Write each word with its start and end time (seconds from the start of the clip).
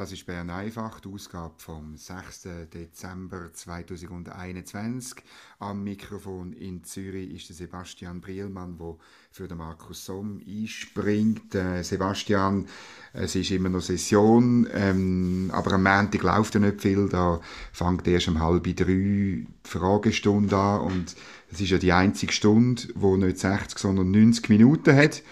Das 0.00 0.12
ist 0.12 0.24
Bern 0.24 0.48
einfach, 0.48 0.98
die 1.00 1.10
Ausgabe 1.10 1.52
vom 1.58 1.94
6. 1.94 2.48
Dezember 2.72 3.52
2021. 3.52 5.16
Am 5.58 5.84
Mikrofon 5.84 6.54
in 6.54 6.82
Zürich 6.84 7.34
ist 7.34 7.50
der 7.50 7.56
Sebastian 7.56 8.22
Brielmann, 8.22 8.78
der 8.78 8.96
für 9.30 9.46
den 9.46 9.58
Markus 9.58 10.06
Somm 10.06 10.40
einspringt. 10.48 11.54
Äh, 11.54 11.82
Sebastian, 11.82 12.66
es 13.12 13.34
ist 13.34 13.50
immer 13.50 13.68
noch 13.68 13.82
Session, 13.82 14.66
ähm, 14.72 15.50
aber 15.52 15.72
am 15.72 15.82
Montag 15.82 16.22
läuft 16.22 16.54
ja 16.54 16.60
nicht 16.60 16.80
viel. 16.80 17.06
Da 17.10 17.38
fängt 17.70 18.08
erst 18.08 18.28
um 18.28 18.40
halb 18.40 18.64
drei 18.64 18.72
die 18.72 19.46
Fragestunde 19.64 20.56
an 20.56 20.80
und 20.80 21.14
es 21.52 21.60
ist 21.60 21.72
ja 21.72 21.76
die 21.76 21.92
einzige 21.92 22.32
Stunde, 22.32 22.84
die 22.86 23.16
nicht 23.18 23.38
60, 23.38 23.78
sondern 23.78 24.10
90 24.12 24.48
Minuten 24.48 24.96
hat 24.96 25.22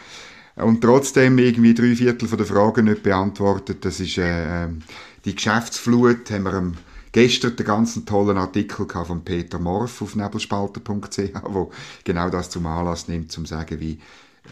und 0.62 0.80
trotzdem 0.80 1.38
irgendwie 1.38 1.74
drei 1.74 1.94
Viertel 1.94 2.28
der 2.28 2.46
Fragen 2.46 2.86
nicht 2.86 3.02
beantwortet. 3.02 3.84
Das 3.84 4.00
ist 4.00 4.18
äh, 4.18 4.64
ähm, 4.64 4.82
die 5.24 5.34
Geschäftsflut. 5.34 6.30
Haben 6.30 6.44
wir 6.44 6.72
gestern 7.12 7.56
den 7.56 7.66
ganzen 7.66 8.06
tollen 8.06 8.36
Artikel 8.36 8.86
von 8.86 9.24
Peter 9.24 9.58
Morf 9.58 10.02
auf 10.02 10.16
nebelspalter.ch, 10.16 11.42
wo 11.44 11.70
genau 12.04 12.30
das 12.30 12.50
zum 12.50 12.66
Anlass 12.66 13.08
nimmt, 13.08 13.32
zum 13.32 13.46
sagen, 13.46 13.80
wie 13.80 13.98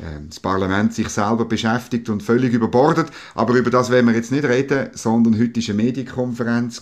äh, 0.01 0.21
das 0.29 0.41
Parlament 0.41 0.95
sich 0.95 1.09
selber 1.09 1.45
beschäftigt 1.45 2.09
und 2.09 2.23
völlig 2.23 2.53
überbordet. 2.53 3.09
Aber 3.35 3.55
über 3.55 3.71
das 3.71 3.91
werden 3.91 4.07
wir 4.07 4.15
jetzt 4.15 4.33
nicht 4.33 4.45
reden, 4.45 4.91
sondern 4.93 5.39
heute 5.39 5.61
war 5.61 5.69
eine 5.69 5.83
Medienkonferenz 5.83 6.81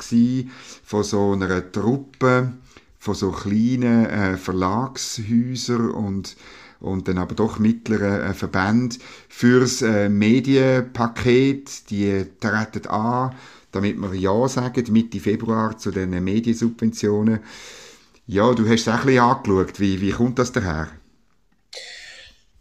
von 0.84 1.04
so 1.04 1.32
einer 1.32 1.72
Truppe, 1.72 2.52
von 2.98 3.14
so 3.14 3.30
kleinen 3.30 4.06
äh, 4.06 4.36
Verlagshäusern 4.36 5.90
und 5.90 6.36
und 6.84 7.08
dann 7.08 7.18
aber 7.18 7.34
doch 7.34 7.58
mittleren 7.58 8.20
äh, 8.20 8.34
Verbände 8.34 8.96
fürs 9.28 9.80
äh, 9.80 10.08
Medienpaket. 10.08 11.90
Die 11.90 12.27
treten 12.38 12.86
an, 12.88 13.34
damit 13.72 13.96
wir 13.96 14.14
Ja 14.14 14.46
sagen, 14.48 14.92
Mitte 14.92 15.18
Februar 15.18 15.78
zu 15.78 15.90
den 15.90 16.22
Mediensubventionen. 16.22 17.40
Ja, 18.27 18.52
du 18.52 18.68
hast 18.68 18.82
es 18.82 18.88
auch 18.88 19.00
ein 19.00 19.06
bisschen 19.06 19.22
angeschaut. 19.22 19.80
Wie, 19.80 20.00
wie 20.00 20.10
kommt 20.10 20.38
das 20.38 20.52
daher? 20.52 20.88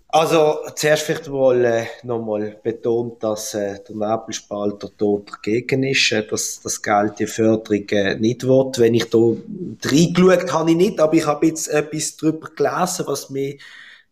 Also, 0.07 0.59
zuerst 0.75 1.03
vielleicht 1.03 1.27
mal 1.27 1.65
äh, 1.65 1.85
nochmal 2.03 2.59
betont, 2.61 3.23
dass 3.23 3.55
äh, 3.55 3.79
der 3.79 3.95
Nebelspalter 3.95 4.91
dort 4.95 5.31
dagegen 5.31 5.83
ist, 5.83 6.11
äh, 6.11 6.25
dass 6.25 6.61
das 6.61 6.81
Geld 6.81 7.17
die 7.17 7.25
Förderung 7.25 7.89
äh, 7.89 8.15
nicht 8.15 8.43
will. 8.43 8.71
Wenn 8.77 8.93
ich 8.93 9.09
da 9.09 9.17
reingeschaut 9.17 10.53
habe, 10.53 10.69
ich 10.69 10.77
nicht, 10.77 10.99
aber 10.99 11.13
ich 11.15 11.25
habe 11.25 11.47
jetzt 11.47 11.67
etwas 11.67 12.15
darüber 12.15 12.47
gelesen, 12.55 13.05
was 13.07 13.31
mich 13.31 13.59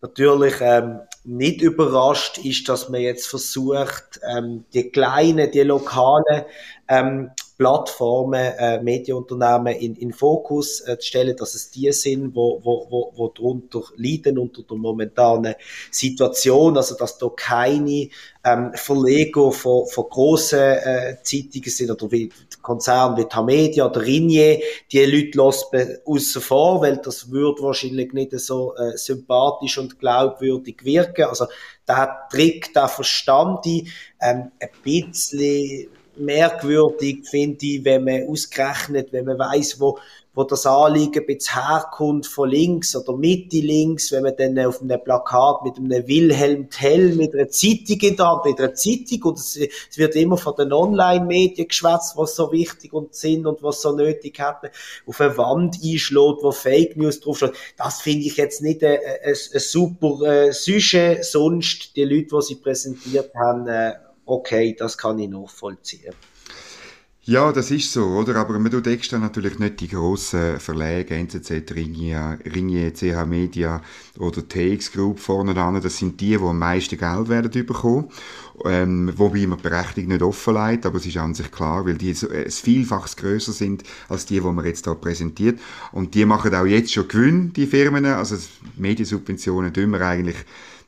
natürlich 0.01 0.55
ähm, 0.61 0.99
nicht 1.23 1.61
überrascht 1.61 2.39
ist, 2.39 2.67
dass 2.67 2.89
man 2.89 3.01
jetzt 3.01 3.27
versucht, 3.27 4.19
ähm, 4.35 4.65
die 4.73 4.89
kleinen, 4.89 5.51
die 5.51 5.61
lokalen 5.61 6.43
ähm, 6.87 7.31
Plattformen, 7.61 8.53
äh, 8.57 8.81
Medienunternehmen 8.81 9.75
in, 9.75 9.95
in 9.95 10.13
Fokus 10.13 10.81
äh, 10.81 10.97
zu 10.97 11.05
stellen, 11.05 11.37
dass 11.37 11.53
es 11.53 11.69
die 11.69 11.91
sind, 11.91 12.35
wo, 12.35 12.59
wo, 12.63 12.87
wo, 12.89 13.13
wo 13.15 13.27
darunter 13.27 13.83
leiden 13.97 14.39
unter 14.39 14.63
der 14.63 14.77
momentanen 14.77 15.53
Situation, 15.91 16.75
also 16.75 16.95
dass 16.97 17.19
da 17.19 17.29
keine 17.29 18.09
ähm, 18.43 18.71
Verleger 18.73 19.51
von, 19.51 19.85
von 19.85 20.05
grossen 20.09 20.59
äh, 20.59 21.17
Zeitungen 21.21 21.69
sind 21.69 21.91
oder 21.91 22.11
wie 22.11 22.31
Konzerne 22.61 23.17
wie 23.17 23.25
Tamedia 23.25 23.85
oder 23.85 24.01
Ringier, 24.01 24.59
die 24.91 25.05
Leute 25.05 25.37
lässt 25.37 25.73
man 25.73 25.87
aussen 26.05 26.41
vor, 26.41 26.81
weil 26.81 26.97
das 26.97 27.31
würde 27.31 27.61
wahrscheinlich 27.61 28.13
nicht 28.13 28.37
so 28.39 28.75
äh, 28.75 28.97
sympathisch 28.97 29.77
und 29.77 29.99
glaubwürdig 29.99 30.83
wirken. 30.83 31.25
Also 31.25 31.45
der 31.87 32.27
Trick, 32.31 32.73
der 32.73 32.87
verstand 32.87 33.65
ähm, 33.65 33.91
ein 34.19 34.69
bisschen 34.83 35.89
merkwürdig, 36.21 37.27
finde 37.29 37.65
ich, 37.65 37.85
wenn 37.85 38.03
man 38.03 38.27
ausgerechnet, 38.27 39.11
wenn 39.11 39.25
man 39.25 39.39
weiß, 39.39 39.79
wo, 39.79 39.97
wo 40.33 40.45
das 40.45 40.65
Anliegen 40.65 41.25
jetzt 41.27 41.53
herkommt, 41.53 42.25
von 42.25 42.49
links 42.49 42.95
oder 42.95 43.17
Mitte 43.17 43.57
links, 43.57 44.11
wenn 44.11 44.23
man 44.23 44.35
dann 44.37 44.57
auf 44.59 44.81
einem 44.81 45.03
Plakat 45.03 45.63
mit 45.63 45.77
einem 45.77 46.07
Wilhelm 46.07 46.69
Tell, 46.69 47.15
mit 47.15 47.33
einer 47.33 47.49
Zeitung 47.49 47.99
in 47.99 48.15
der 48.15 48.27
Hand, 48.27 48.45
mit 48.45 48.59
einer 48.59 48.73
Zeitung, 48.73 49.23
und 49.23 49.39
es, 49.39 49.57
es 49.57 49.97
wird 49.97 50.15
immer 50.15 50.37
von 50.37 50.55
den 50.55 50.71
Online-Medien 50.71 51.67
geschwätzt, 51.67 52.15
was 52.15 52.35
so 52.35 52.51
wichtig 52.51 52.93
und 52.93 53.13
sind 53.13 53.45
und 53.45 53.61
was 53.61 53.81
so 53.81 53.93
nötig 53.93 54.39
hätten, 54.39 54.73
auf 55.05 55.19
eine 55.19 55.37
Wand 55.37 55.79
einschlägt, 55.83 56.43
wo 56.43 56.51
Fake 56.51 56.95
News 56.95 57.19
draufsteht. 57.19 57.53
Das 57.77 58.01
finde 58.01 58.25
ich 58.25 58.37
jetzt 58.37 58.61
nicht 58.61 58.83
ein, 58.83 58.99
ein, 59.23 59.33
ein 59.33 59.59
super 59.59 60.21
äh, 60.21 60.53
Sujet, 60.53 61.25
sonst 61.25 61.95
die 61.97 62.05
Leute, 62.05 62.35
die 62.35 62.41
sie 62.41 62.55
präsentiert 62.55 63.33
haben, 63.35 63.67
äh, 63.67 63.93
okay, 64.31 64.75
das 64.77 64.97
kann 64.97 65.19
ich 65.19 65.29
nachvollziehen. 65.29 66.13
Ja, 67.23 67.51
das 67.51 67.69
ist 67.69 67.93
so, 67.93 68.03
oder? 68.03 68.35
Aber 68.37 68.57
man 68.57 68.71
tut 68.71 68.87
extra 68.87 69.19
natürlich 69.19 69.59
nicht 69.59 69.79
die 69.79 69.89
grossen 69.89 70.59
Verlage, 70.59 71.13
NZZ, 71.13 71.71
Ringier, 71.75 72.39
Ringier, 72.43 72.91
CH 72.95 73.27
Media 73.27 73.83
oder 74.17 74.47
TX 74.47 74.91
Group 74.91 75.19
vorne 75.19 75.53
dran. 75.53 75.79
Das 75.79 75.97
sind 75.97 76.19
die, 76.19 76.29
die 76.29 76.43
am 76.43 76.57
meisten 76.57 76.97
Geld 76.97 77.29
werden 77.29 77.51
bekommen. 77.51 78.09
Ähm, 78.65 79.13
wobei 79.15 79.45
man 79.45 79.59
die 79.59 79.69
Berechnung 79.69 80.07
nicht 80.07 80.23
offenlegt, 80.23 80.87
aber 80.87 80.97
es 80.97 81.05
ist 81.05 81.17
an 81.17 81.35
sich 81.35 81.51
klar, 81.51 81.85
weil 81.85 81.93
die 81.93 82.13
so, 82.15 82.27
äh, 82.27 82.49
vielfach 82.49 83.15
grösser 83.15 83.51
sind 83.51 83.83
als 84.09 84.25
die, 84.25 84.39
die 84.39 84.41
man 84.41 84.65
jetzt 84.65 84.85
hier 84.85 84.95
präsentiert. 84.95 85.59
Und 85.91 86.15
die 86.15 86.25
machen 86.25 86.55
auch 86.55 86.65
jetzt 86.65 86.91
schon 86.91 87.07
Gewinn, 87.07 87.53
die 87.53 87.67
Firmen. 87.67 88.05
Also 88.05 88.35
Mediensubventionen 88.77 89.71
tun 89.71 89.91
wir 89.91 90.01
eigentlich 90.01 90.37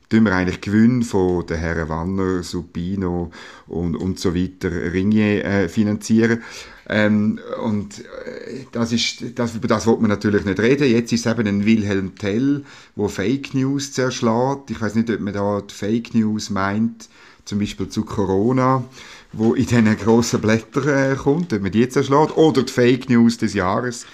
tun 0.08 0.24
wir 0.24 0.34
eigentlich 0.34 0.60
Gewinn 0.60 1.02
von 1.02 1.46
den 1.46 1.58
Herren 1.58 1.88
Wanner, 1.88 2.42
Supino 2.42 3.30
und, 3.66 3.96
und 3.96 4.18
so 4.18 4.34
weiter, 4.34 4.70
Ringier 4.70 5.44
äh, 5.44 5.68
finanzieren. 5.68 6.42
Ähm, 6.88 7.40
und 7.62 8.00
äh, 8.00 8.66
das 8.72 8.92
ist, 8.92 9.24
das, 9.38 9.54
über 9.54 9.68
das 9.68 9.86
wollte 9.86 10.02
man 10.02 10.10
natürlich 10.10 10.44
nicht 10.44 10.60
reden. 10.60 10.88
Jetzt 10.88 11.12
ist 11.12 11.26
es 11.26 11.32
eben 11.32 11.46
ein 11.46 11.64
Wilhelm 11.64 12.14
Tell, 12.16 12.64
der 12.96 13.08
Fake 13.08 13.54
News 13.54 13.92
zerschlägt. 13.92 14.70
Ich 14.70 14.80
weiß 14.80 14.94
nicht, 14.94 15.10
ob 15.10 15.20
man 15.20 15.32
da 15.32 15.62
die 15.62 15.74
Fake 15.74 16.14
News 16.14 16.50
meint, 16.50 17.08
zum 17.44 17.58
Beispiel 17.58 17.88
zu 17.88 18.04
Corona, 18.04 18.84
wo 19.32 19.54
in 19.54 19.66
diesen 19.66 19.96
grossen 19.96 20.40
Blättern 20.40 20.88
äh, 20.88 21.16
kommt, 21.16 21.52
ob 21.52 21.62
man 21.62 21.72
die 21.72 21.88
zerschlägt, 21.88 22.36
oder 22.36 22.62
die 22.62 22.72
Fake 22.72 23.08
News 23.08 23.38
des 23.38 23.54
Jahres, 23.54 24.06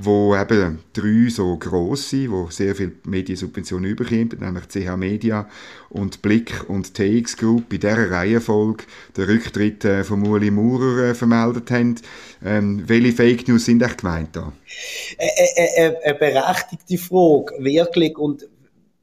wo 0.00 0.36
eben 0.36 0.80
drei 0.92 1.28
so 1.30 1.56
grosse, 1.56 2.30
wo 2.30 2.48
sehr 2.50 2.74
viel 2.74 2.96
Mediensubventionen 3.04 3.90
überkommen, 3.90 4.36
nämlich 4.38 4.68
CH 4.68 4.96
Media 4.96 5.48
und 5.88 6.22
Blick 6.22 6.68
und 6.68 6.94
TX 6.94 7.36
Group 7.36 7.72
in 7.72 7.80
dieser 7.80 8.10
Reihenfolge 8.10 8.84
den 9.16 9.24
Rücktritt 9.24 9.84
äh, 9.84 10.04
von 10.04 10.26
Uli 10.26 10.50
Maurer 10.50 11.10
äh, 11.10 11.14
vermeldet 11.14 11.70
haben. 11.70 11.96
Ähm, 12.44 12.82
welche 12.86 13.12
Fake 13.12 13.48
News 13.48 13.64
sind 13.64 13.82
echt 13.82 13.98
gemeint 13.98 14.34
da? 14.34 14.52
Eine, 15.18 16.14
berechtigte 16.14 16.98
Frage, 16.98 17.54
wirklich. 17.60 18.18
Und 18.18 18.46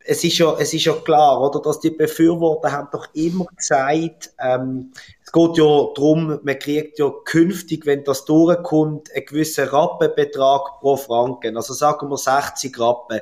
es 0.05 0.23
ist 0.23 0.37
ja, 0.37 0.55
es 0.59 0.73
ist 0.73 0.85
ja 0.85 0.93
klar, 0.93 1.41
oder, 1.41 1.61
dass 1.61 1.79
die 1.79 1.89
Befürworter 1.89 2.71
haben 2.71 2.89
doch 2.91 3.07
immer 3.13 3.45
gesagt, 3.55 4.31
ähm, 4.39 4.91
geht 5.33 5.57
ja 5.57 5.87
darum, 5.95 6.39
man 6.43 6.59
kriegt 6.59 6.99
ja 6.99 7.11
künftig, 7.25 7.85
wenn 7.85 8.03
das 8.03 8.23
durchkommt, 8.25 9.11
einen 9.13 9.25
gewissen 9.25 9.67
Rappenbetrag 9.67 10.79
pro 10.79 10.95
Franken. 10.95 11.57
Also 11.57 11.73
sagen 11.73 12.09
wir 12.09 12.17
60 12.17 12.79
Rappen 12.79 13.19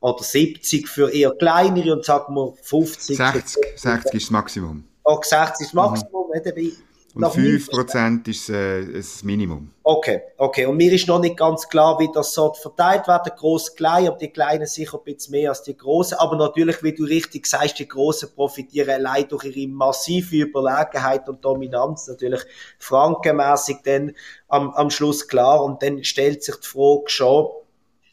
oder 0.00 0.22
70 0.22 0.88
für 0.88 1.12
eher 1.12 1.32
kleinere 1.32 1.92
und 1.92 2.04
sagen 2.04 2.34
wir 2.34 2.54
50. 2.62 3.16
60, 3.16 3.64
60 3.76 4.14
ist 4.14 4.26
das 4.26 4.30
Maximum. 4.30 4.84
Auch 5.04 5.22
60 5.22 5.60
ist 5.60 5.68
das 5.68 5.74
Maximum. 5.74 6.28
Mhm. 6.28 6.72
Und 7.12 7.24
5% 7.24 8.28
ist 8.28 8.50
äh, 8.50 8.84
das 8.92 9.24
Minimum. 9.24 9.72
Okay, 9.82 10.22
okay. 10.36 10.66
Und 10.66 10.76
mir 10.76 10.92
ist 10.92 11.08
noch 11.08 11.18
nicht 11.18 11.36
ganz 11.36 11.68
klar, 11.68 11.98
wie 11.98 12.08
das 12.14 12.32
so 12.32 12.52
verteilt 12.52 13.08
wird, 13.08 13.36
groß 13.36 13.74
klein, 13.74 14.06
aber 14.06 14.16
die 14.16 14.28
Kleinen 14.28 14.66
sicher 14.66 14.98
ein 14.98 15.04
bisschen 15.04 15.32
mehr 15.32 15.50
als 15.50 15.64
die 15.64 15.76
Großen. 15.76 16.18
Aber 16.18 16.36
natürlich, 16.36 16.82
wie 16.84 16.94
du 16.94 17.02
richtig 17.04 17.46
sagst, 17.46 17.80
die 17.80 17.88
Großen 17.88 18.32
profitieren 18.34 18.90
allein 18.90 19.26
durch 19.28 19.44
ihre 19.44 19.68
massive 19.68 20.36
Überlegenheit 20.36 21.28
und 21.28 21.44
Dominanz 21.44 22.06
natürlich 22.06 22.42
frankenmäßig 22.78 23.78
dann 23.84 24.12
am, 24.46 24.70
am 24.70 24.90
Schluss 24.90 25.26
klar. 25.26 25.64
Und 25.64 25.82
dann 25.82 26.04
stellt 26.04 26.44
sich 26.44 26.56
die 26.56 26.68
Frage 26.68 27.04
schon, 27.06 27.48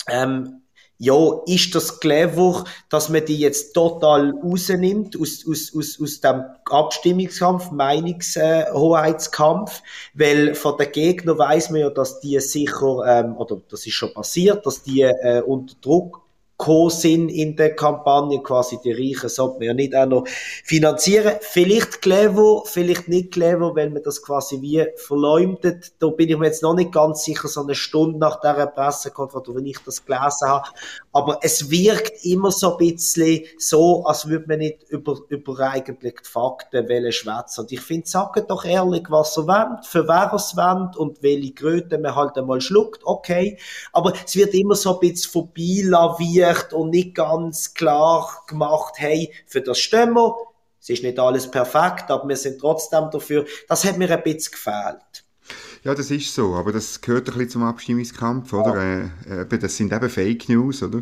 ähm, 0.10 0.62
ja, 1.00 1.42
ist 1.46 1.76
das 1.76 2.00
clever, 2.00 2.64
dass 2.90 3.10
man 3.10 3.24
die 3.26 3.38
jetzt 3.38 3.74
total 3.74 4.34
rausnimmt 4.44 5.16
aus, 5.20 5.46
aus, 5.48 5.72
aus, 5.76 6.02
aus 6.02 6.22
dem 6.22 6.44
Abstimmungskampf, 6.66 7.70
Meinungshoheitskampf, 7.72 9.84
weil 10.14 10.56
von 10.56 10.76
den 10.78 10.92
Gegnern 10.92 11.38
weiß 11.38 11.70
man 11.70 11.82
ja, 11.82 11.92
dass 11.92 12.20
die 12.20 12.40
sicher, 12.40 13.04
ähm, 13.06 13.38
oder 13.38 13.62
das 13.70 13.86
ist 13.86 13.94
schon 13.94 14.12
passiert, 14.14 14.66
dass 14.66 14.82
die 14.84 15.02
äh, 15.02 15.44
unter 15.46 15.76
Druck 15.82 16.27
sind 16.90 17.30
in 17.30 17.56
der 17.56 17.76
Kampagne, 17.76 18.42
quasi 18.42 18.80
die 18.84 18.92
Reichen 18.92 19.30
sollte 19.30 19.60
man 19.60 19.68
ja 19.68 19.74
nicht 19.74 19.96
auch 19.96 20.08
noch 20.08 20.28
finanzieren. 20.64 21.36
Vielleicht 21.42 22.02
clever, 22.02 22.64
vielleicht 22.66 23.08
nicht 23.08 23.32
clever, 23.32 23.76
wenn 23.76 23.94
man 23.94 24.02
das 24.02 24.22
quasi 24.22 24.62
wie 24.62 24.86
verleumdet. 24.96 25.94
Da 26.00 26.08
bin 26.08 26.30
ich 26.30 26.38
mir 26.38 26.48
jetzt 26.48 26.64
noch 26.64 26.74
nicht 26.74 26.92
ganz 26.92 27.24
sicher, 27.24 27.48
so 27.48 27.62
eine 27.62 27.76
Stunde 27.76 28.18
nach 28.18 28.42
dieser 28.42 28.68
Pressekonferenz, 28.68 29.48
wenn 29.56 29.66
ich 29.68 29.78
das 29.86 30.04
gelesen 30.04 30.48
habe. 30.48 30.68
Aber 31.14 31.40
es 31.42 31.70
wirkt 31.70 32.26
immer 32.26 32.52
so 32.52 32.76
ein 32.76 32.78
bisschen 32.78 33.44
so, 33.58 34.04
als 34.06 34.28
würde 34.28 34.48
man 34.48 34.60
nicht 34.60 34.84
über, 34.90 35.16
über 35.30 35.60
eigentlich 35.60 36.16
die 36.22 36.30
Fakten 36.30 37.12
schwätzen. 37.12 37.62
Und 37.62 37.72
ich 37.72 37.82
finde, 37.82 38.08
sagt 38.08 38.50
doch 38.50 38.66
ehrlich, 38.66 39.06
was 39.10 39.38
ihr 39.38 39.48
wollt, 39.48 39.86
für 39.86 40.08
wer 40.08 40.32
ihr 40.32 40.36
es 40.36 40.58
wollt 40.58 40.98
und 40.98 41.22
welche 41.22 41.54
Größe 41.54 41.98
man 42.00 42.16
halt 42.16 42.38
einmal 42.38 42.62
schluckt, 42.62 43.02
okay. 43.06 43.58
Aber 43.94 44.14
es 44.26 44.36
wird 44.36 44.54
immer 44.54 44.76
so 44.76 44.96
ein 44.96 45.00
bisschen 45.00 45.32
vorbeilaviert 46.48 46.74
und 46.74 46.90
nicht 46.90 47.16
ganz 47.16 47.74
klar 47.74 48.44
gemacht, 48.48 48.96
hey, 48.98 49.34
für 49.46 49.62
das 49.62 49.80
stehen 49.80 50.14
wir. 50.14 50.36
Es 50.80 50.90
ist 50.90 51.04
nicht 51.04 51.20
alles 51.20 51.50
perfekt, 51.50 52.10
aber 52.10 52.28
wir 52.28 52.38
sind 52.38 52.60
trotzdem 52.60 53.10
dafür. 53.12 53.46
Das 53.68 53.84
hat 53.84 53.98
mir 53.98 54.10
ein 54.10 54.24
bisschen 54.24 54.54
gefehlt. 54.54 55.26
Ja, 55.88 55.96
das 55.96 56.12
ist 56.12 56.36
so, 56.36 56.54
aber 56.56 56.74
das 56.74 57.00
gehört 57.00 57.30
ein 57.30 57.34
bisschen 57.36 57.50
zum 57.50 57.64
Abstimmungskampf, 57.64 58.52
oder? 58.52 59.10
Ja. 59.26 59.44
Äh, 59.44 59.58
das 59.58 59.78
sind 59.78 59.94
eben 59.94 60.10
Fake 60.10 60.50
News, 60.50 60.84
oder? 60.84 61.02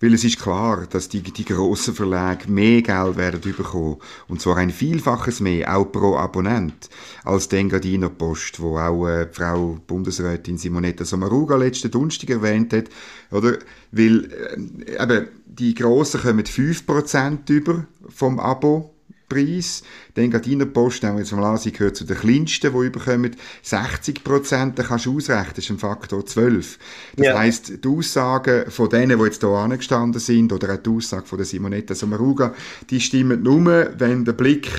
Weil 0.00 0.12
es 0.12 0.24
ist 0.24 0.40
klar, 0.40 0.88
dass 0.90 1.08
die, 1.08 1.20
die 1.20 1.44
grossen 1.44 1.94
Verlage 1.94 2.50
mehr 2.50 2.82
Geld 2.82 3.16
werden 3.16 3.40
bekommen. 3.40 3.98
Und 4.26 4.40
zwar 4.40 4.56
ein 4.56 4.70
Vielfaches 4.70 5.38
mehr, 5.38 5.76
auch 5.76 5.84
pro 5.84 6.16
Abonnent, 6.16 6.90
als 7.22 7.46
den 7.46 7.68
Gardiner 7.68 8.08
Post, 8.08 8.58
wo 8.58 8.76
auch 8.76 9.06
äh, 9.06 9.28
Frau 9.30 9.78
Bundesrätin 9.86 10.58
Simonetta 10.58 11.04
Sommaruga 11.04 11.54
letzten 11.54 11.92
Donnerstag 11.92 12.30
erwähnt 12.30 12.72
hat, 12.72 12.86
oder? 13.30 13.56
Weil, 13.92 14.32
äh, 14.32 15.00
eben, 15.00 15.28
die 15.46 15.74
Grossen 15.74 16.22
kommen 16.22 16.44
5% 16.44 17.48
über 17.52 17.86
vom 18.08 18.40
Abo 18.40 18.93
Preis. 19.34 19.82
Den 20.16 20.30
Gardiner 20.30 20.66
Post, 20.66 21.02
wenn 21.02 21.14
wir 21.14 21.20
jetzt 21.20 21.32
mal 21.32 21.44
ansehen, 21.44 21.72
gehört 21.72 21.96
zu 21.96 22.04
den 22.04 22.16
kleinsten, 22.16 22.72
die 22.72 22.86
überkommen 22.86 23.36
60 23.62 24.22
Prozent, 24.22 24.78
dann 24.78 24.86
kannst 24.86 25.06
du 25.06 25.16
ausrechnen, 25.16 25.52
das 25.56 25.64
ist 25.64 25.70
ein 25.70 25.78
Faktor 25.78 26.24
12. 26.24 26.78
Das 27.16 27.26
ja. 27.26 27.38
heisst, 27.38 27.84
die 27.84 27.88
Aussagen 27.88 28.70
von 28.70 28.88
denen, 28.88 29.18
die 29.18 29.24
jetzt 29.24 29.40
hier 29.40 29.50
angestanden 29.50 30.20
sind, 30.20 30.52
oder 30.52 30.74
auch 30.74 30.78
die 30.78 30.90
Aussage 30.90 31.26
von 31.26 31.38
der 31.38 31.46
Simonetta 31.46 31.94
Sommaruga, 31.94 32.54
die 32.90 33.00
stimmen 33.00 33.42
nur, 33.42 33.92
wenn 33.98 34.24
der 34.24 34.32
Blick 34.32 34.70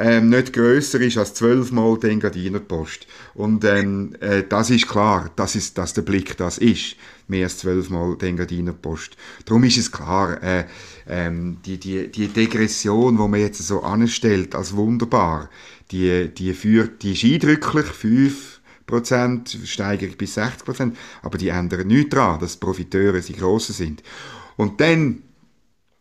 ähm, 0.00 0.30
nicht 0.30 0.54
grösser 0.54 0.98
ist 1.02 1.18
als 1.18 1.34
zwölfmal 1.34 1.98
den 1.98 2.20
Gardiner 2.20 2.58
Post. 2.58 3.06
Und 3.34 3.64
ähm, 3.64 4.16
äh, 4.20 4.42
das 4.48 4.70
ist 4.70 4.88
klar, 4.88 5.30
das 5.36 5.54
ist, 5.54 5.76
dass 5.76 5.92
der 5.92 6.00
Blick 6.02 6.38
das 6.38 6.56
ist 6.56 6.96
mehr 7.28 7.44
als 7.44 7.58
zwölfmal 7.58 8.16
den 8.16 8.38
Gardiner 8.38 8.72
Post. 8.72 9.18
Darum 9.44 9.62
ist 9.64 9.76
es 9.76 9.92
klar, 9.92 10.42
äh, 10.42 10.64
ähm, 11.06 11.58
die, 11.66 11.78
die, 11.78 12.10
die 12.10 12.28
Degression, 12.28 13.18
die 13.18 13.28
man 13.28 13.40
jetzt 13.40 13.58
so 13.58 13.82
anstellt 13.82 14.54
als 14.54 14.74
wunderbar, 14.74 15.50
die, 15.90 16.28
die 16.28 16.54
führt, 16.54 17.02
die 17.02 17.12
ist 17.12 17.24
eindrücklich, 17.24 17.86
5 17.86 18.60
Prozent, 18.86 19.58
Steigerung 19.64 20.16
bis 20.16 20.34
60 20.34 20.64
Prozent, 20.64 20.96
aber 21.20 21.36
die 21.36 21.48
ändern 21.48 21.86
nichts 21.86 22.10
daran, 22.10 22.40
dass 22.40 22.54
die 22.54 22.64
Profiteure 22.64 23.20
die 23.20 23.36
Grossen 23.36 23.74
sind. 23.74 24.02
Und 24.56 24.80
dann 24.80 25.22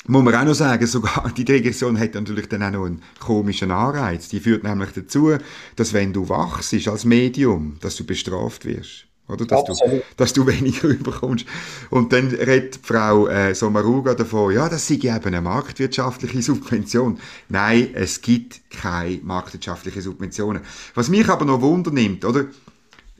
muss 0.07 0.23
man 0.23 0.35
auch 0.35 0.45
noch 0.45 0.53
sagen, 0.53 0.87
sogar 0.87 1.31
die 1.37 1.45
Degression 1.45 1.99
hat 1.99 2.15
natürlich 2.15 2.47
dann 2.47 2.63
auch 2.63 2.71
noch 2.71 2.85
einen 2.85 3.01
komischen 3.19 3.71
Anreiz. 3.71 4.29
Die 4.29 4.39
führt 4.39 4.63
nämlich 4.63 4.91
dazu, 4.91 5.37
dass 5.75 5.93
wenn 5.93 6.13
du 6.13 6.29
wachst 6.29 6.73
als 6.87 7.05
Medium, 7.05 7.77
dass 7.81 7.95
du 7.95 8.05
bestraft 8.05 8.65
wirst. 8.65 9.05
Oder? 9.27 9.45
Dass, 9.45 9.63
du, 9.63 10.01
dass 10.17 10.33
du 10.33 10.47
weniger 10.47 10.87
überkommst. 10.87 11.45
Und 11.91 12.11
dann 12.13 12.29
redet 12.29 12.79
Frau 12.81 13.27
äh, 13.27 13.53
Sommaruga 13.53 14.15
davon, 14.15 14.53
ja, 14.53 14.67
das 14.67 14.87
sei 14.87 14.95
eben 14.95 15.25
eine 15.25 15.41
marktwirtschaftliche 15.41 16.41
Subvention. 16.41 17.19
Nein, 17.47 17.89
es 17.93 18.21
gibt 18.21 18.61
keine 18.71 19.19
marktwirtschaftliche 19.21 20.01
Subventionen. 20.01 20.63
Was 20.95 21.09
mich 21.09 21.29
aber 21.29 21.45
noch 21.45 21.61
wundernimmt, 21.61 22.25
oder? 22.25 22.45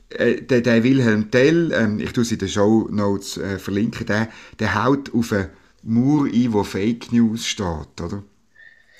Äh, 0.08 0.42
der, 0.42 0.62
der 0.62 0.82
Wilhelm 0.82 1.30
Tell, 1.30 1.70
ähm, 1.72 2.00
ich 2.00 2.12
tue 2.12 2.24
sie 2.24 2.34
in 2.34 2.40
den 2.40 2.48
Show 2.48 2.88
Notes 2.90 3.36
äh, 3.36 3.60
verlinken, 3.60 4.06
der, 4.06 4.28
der 4.58 4.84
haut 4.84 5.14
auf 5.14 5.32
eine 5.32 5.50
Mauer 5.82 6.26
ein, 6.26 6.52
wo 6.52 6.64
Fake 6.64 7.12
News 7.12 7.46
steht, 7.46 8.00
oder? 8.00 8.22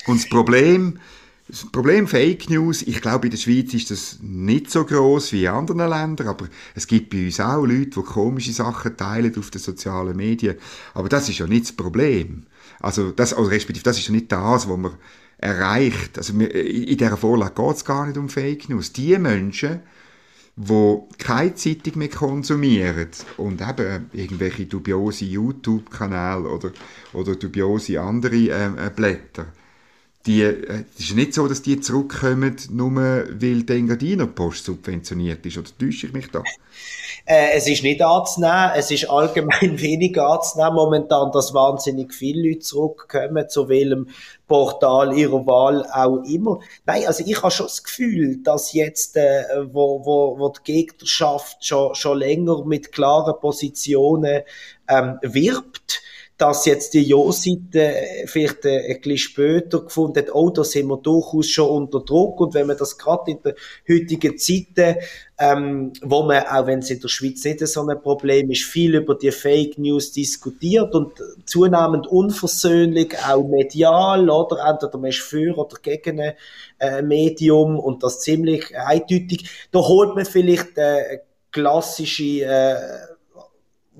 Und 0.07 0.19
das 0.19 0.29
Problem, 0.29 0.99
das 1.47 1.65
Problem 1.65 2.07
Fake 2.07 2.49
News, 2.49 2.81
ich 2.81 3.01
glaube, 3.01 3.27
in 3.27 3.31
der 3.31 3.37
Schweiz 3.37 3.73
ist 3.73 3.91
das 3.91 4.19
nicht 4.21 4.71
so 4.71 4.85
groß 4.85 5.33
wie 5.33 5.45
in 5.45 5.51
anderen 5.51 5.89
Ländern, 5.89 6.29
aber 6.29 6.47
es 6.75 6.87
gibt 6.87 7.09
bei 7.09 7.25
uns 7.25 7.39
auch 7.39 7.65
Leute, 7.65 7.89
die 7.89 8.03
komische 8.03 8.53
Sachen 8.53 8.95
teilen 8.95 9.37
auf 9.37 9.51
den 9.51 9.61
sozialen 9.61 10.15
Medien. 10.15 10.55
Aber 10.93 11.09
das 11.09 11.29
ist 11.29 11.39
ja 11.39 11.47
nicht 11.47 11.65
das 11.65 11.73
Problem. 11.73 12.43
Also, 12.79 13.11
das, 13.11 13.33
also 13.33 13.49
respektive, 13.49 13.83
das 13.83 13.99
ist 13.99 14.07
ja 14.07 14.13
nicht 14.13 14.31
das, 14.31 14.67
was 14.67 14.77
man 14.77 14.93
erreicht. 15.37 16.17
Also, 16.17 16.33
in 16.33 16.97
dieser 16.97 17.17
Vorlage 17.17 17.53
geht 17.61 17.75
es 17.75 17.85
gar 17.85 18.05
nicht 18.05 18.17
um 18.17 18.29
Fake 18.29 18.69
News. 18.69 18.93
Die 18.93 19.17
Menschen, 19.17 19.81
die 20.55 20.97
keine 21.17 21.55
Zeitung 21.55 21.97
mehr 21.97 22.09
konsumieren 22.09 23.07
und 23.37 23.61
eben 23.61 24.09
irgendwelche 24.13 24.65
dubiose 24.65 25.25
YouTube-Kanäle 25.25 26.49
oder, 26.49 26.71
oder 27.13 27.35
dubiose 27.35 28.01
andere 28.01 28.49
äh, 28.49 28.91
Blätter, 28.95 29.47
die, 30.25 30.43
äh, 30.43 30.83
es 30.97 31.05
ist 31.05 31.15
nicht 31.15 31.33
so, 31.33 31.47
dass 31.47 31.61
die 31.61 31.79
zurückkommen, 31.79 32.55
nur 32.69 32.91
weil 32.95 33.63
der 33.63 33.75
Engadiner 33.77 34.27
Post 34.27 34.65
subventioniert 34.65 35.45
ist. 35.45 35.57
Oder 35.57 35.69
täusche 35.79 36.07
ich 36.07 36.13
mich 36.13 36.29
da? 36.29 36.43
Äh, 37.25 37.53
es 37.53 37.67
ist 37.67 37.83
nicht 37.83 38.01
anzunehmen, 38.01 38.71
es 38.75 38.91
ist 38.91 39.09
allgemein 39.09 39.79
wenig 39.81 40.19
anzunehmen 40.19 40.75
momentan, 40.75 41.31
dass 41.31 41.53
wahnsinnig 41.53 42.13
viele 42.13 42.49
Leute 42.49 42.59
zurückkommen, 42.59 43.49
zu 43.49 43.69
welchem 43.69 44.07
Portal 44.47 45.17
ihrer 45.17 45.45
Wahl 45.45 45.85
auch 45.91 46.23
immer. 46.23 46.59
Nein, 46.85 47.05
also 47.07 47.23
ich 47.25 47.41
habe 47.41 47.51
schon 47.51 47.67
das 47.67 47.83
Gefühl, 47.83 48.41
dass 48.43 48.73
jetzt, 48.73 49.17
äh, 49.17 49.43
wo, 49.71 50.05
wo, 50.05 50.39
wo 50.39 50.49
die 50.49 50.63
Gegnerschaft 50.63 51.65
schon, 51.65 51.95
schon 51.95 52.19
länger 52.19 52.65
mit 52.65 52.91
klaren 52.91 53.39
Positionen 53.39 54.41
ähm, 54.87 55.19
wirbt, 55.21 56.01
dass 56.41 56.65
jetzt 56.65 56.95
die 56.95 57.03
Jo-Seite 57.03 57.93
vielleicht 58.25 58.65
ein 58.65 58.99
bisschen 58.99 59.17
später 59.19 59.81
gefunden 59.81 60.17
hat, 60.17 60.33
oh, 60.33 60.49
da 60.49 60.63
sind 60.63 60.87
wir 60.87 60.97
durchaus 60.97 61.47
schon 61.47 61.69
unter 61.69 61.99
Druck. 61.99 62.41
Und 62.41 62.55
wenn 62.55 62.65
man 62.65 62.77
das 62.77 62.97
gerade 62.97 63.29
in 63.29 63.43
der 63.43 63.53
heutigen 63.87 64.39
Zeit, 64.39 64.97
ähm, 65.37 65.93
wo 66.01 66.23
man, 66.23 66.43
auch 66.47 66.65
wenn 66.65 66.79
es 66.79 66.89
in 66.89 66.99
der 66.99 67.09
Schweiz 67.09 67.45
nicht 67.45 67.59
so 67.67 67.87
ein 67.87 68.01
Problem 68.01 68.49
ist, 68.49 68.63
viel 68.63 68.95
über 68.95 69.13
die 69.13 69.29
Fake 69.29 69.77
News 69.77 70.13
diskutiert 70.13 70.95
und 70.95 71.13
zunehmend 71.45 72.07
unversöhnlich, 72.07 73.15
auch 73.19 73.43
medial, 73.43 74.27
oder 74.27 74.67
entweder 74.67 74.97
man 74.97 75.11
ist 75.11 75.19
für 75.19 75.55
oder 75.55 75.77
gegen 75.79 76.21
ein 76.21 76.33
äh, 76.79 77.03
Medium 77.03 77.79
und 77.79 78.01
das 78.01 78.19
ziemlich 78.19 78.75
eindeutig, 78.75 79.47
da 79.71 79.77
holt 79.77 80.15
man 80.15 80.25
vielleicht 80.25 80.75
äh, 80.79 81.19
klassische 81.51 82.45
äh, 82.45 83.10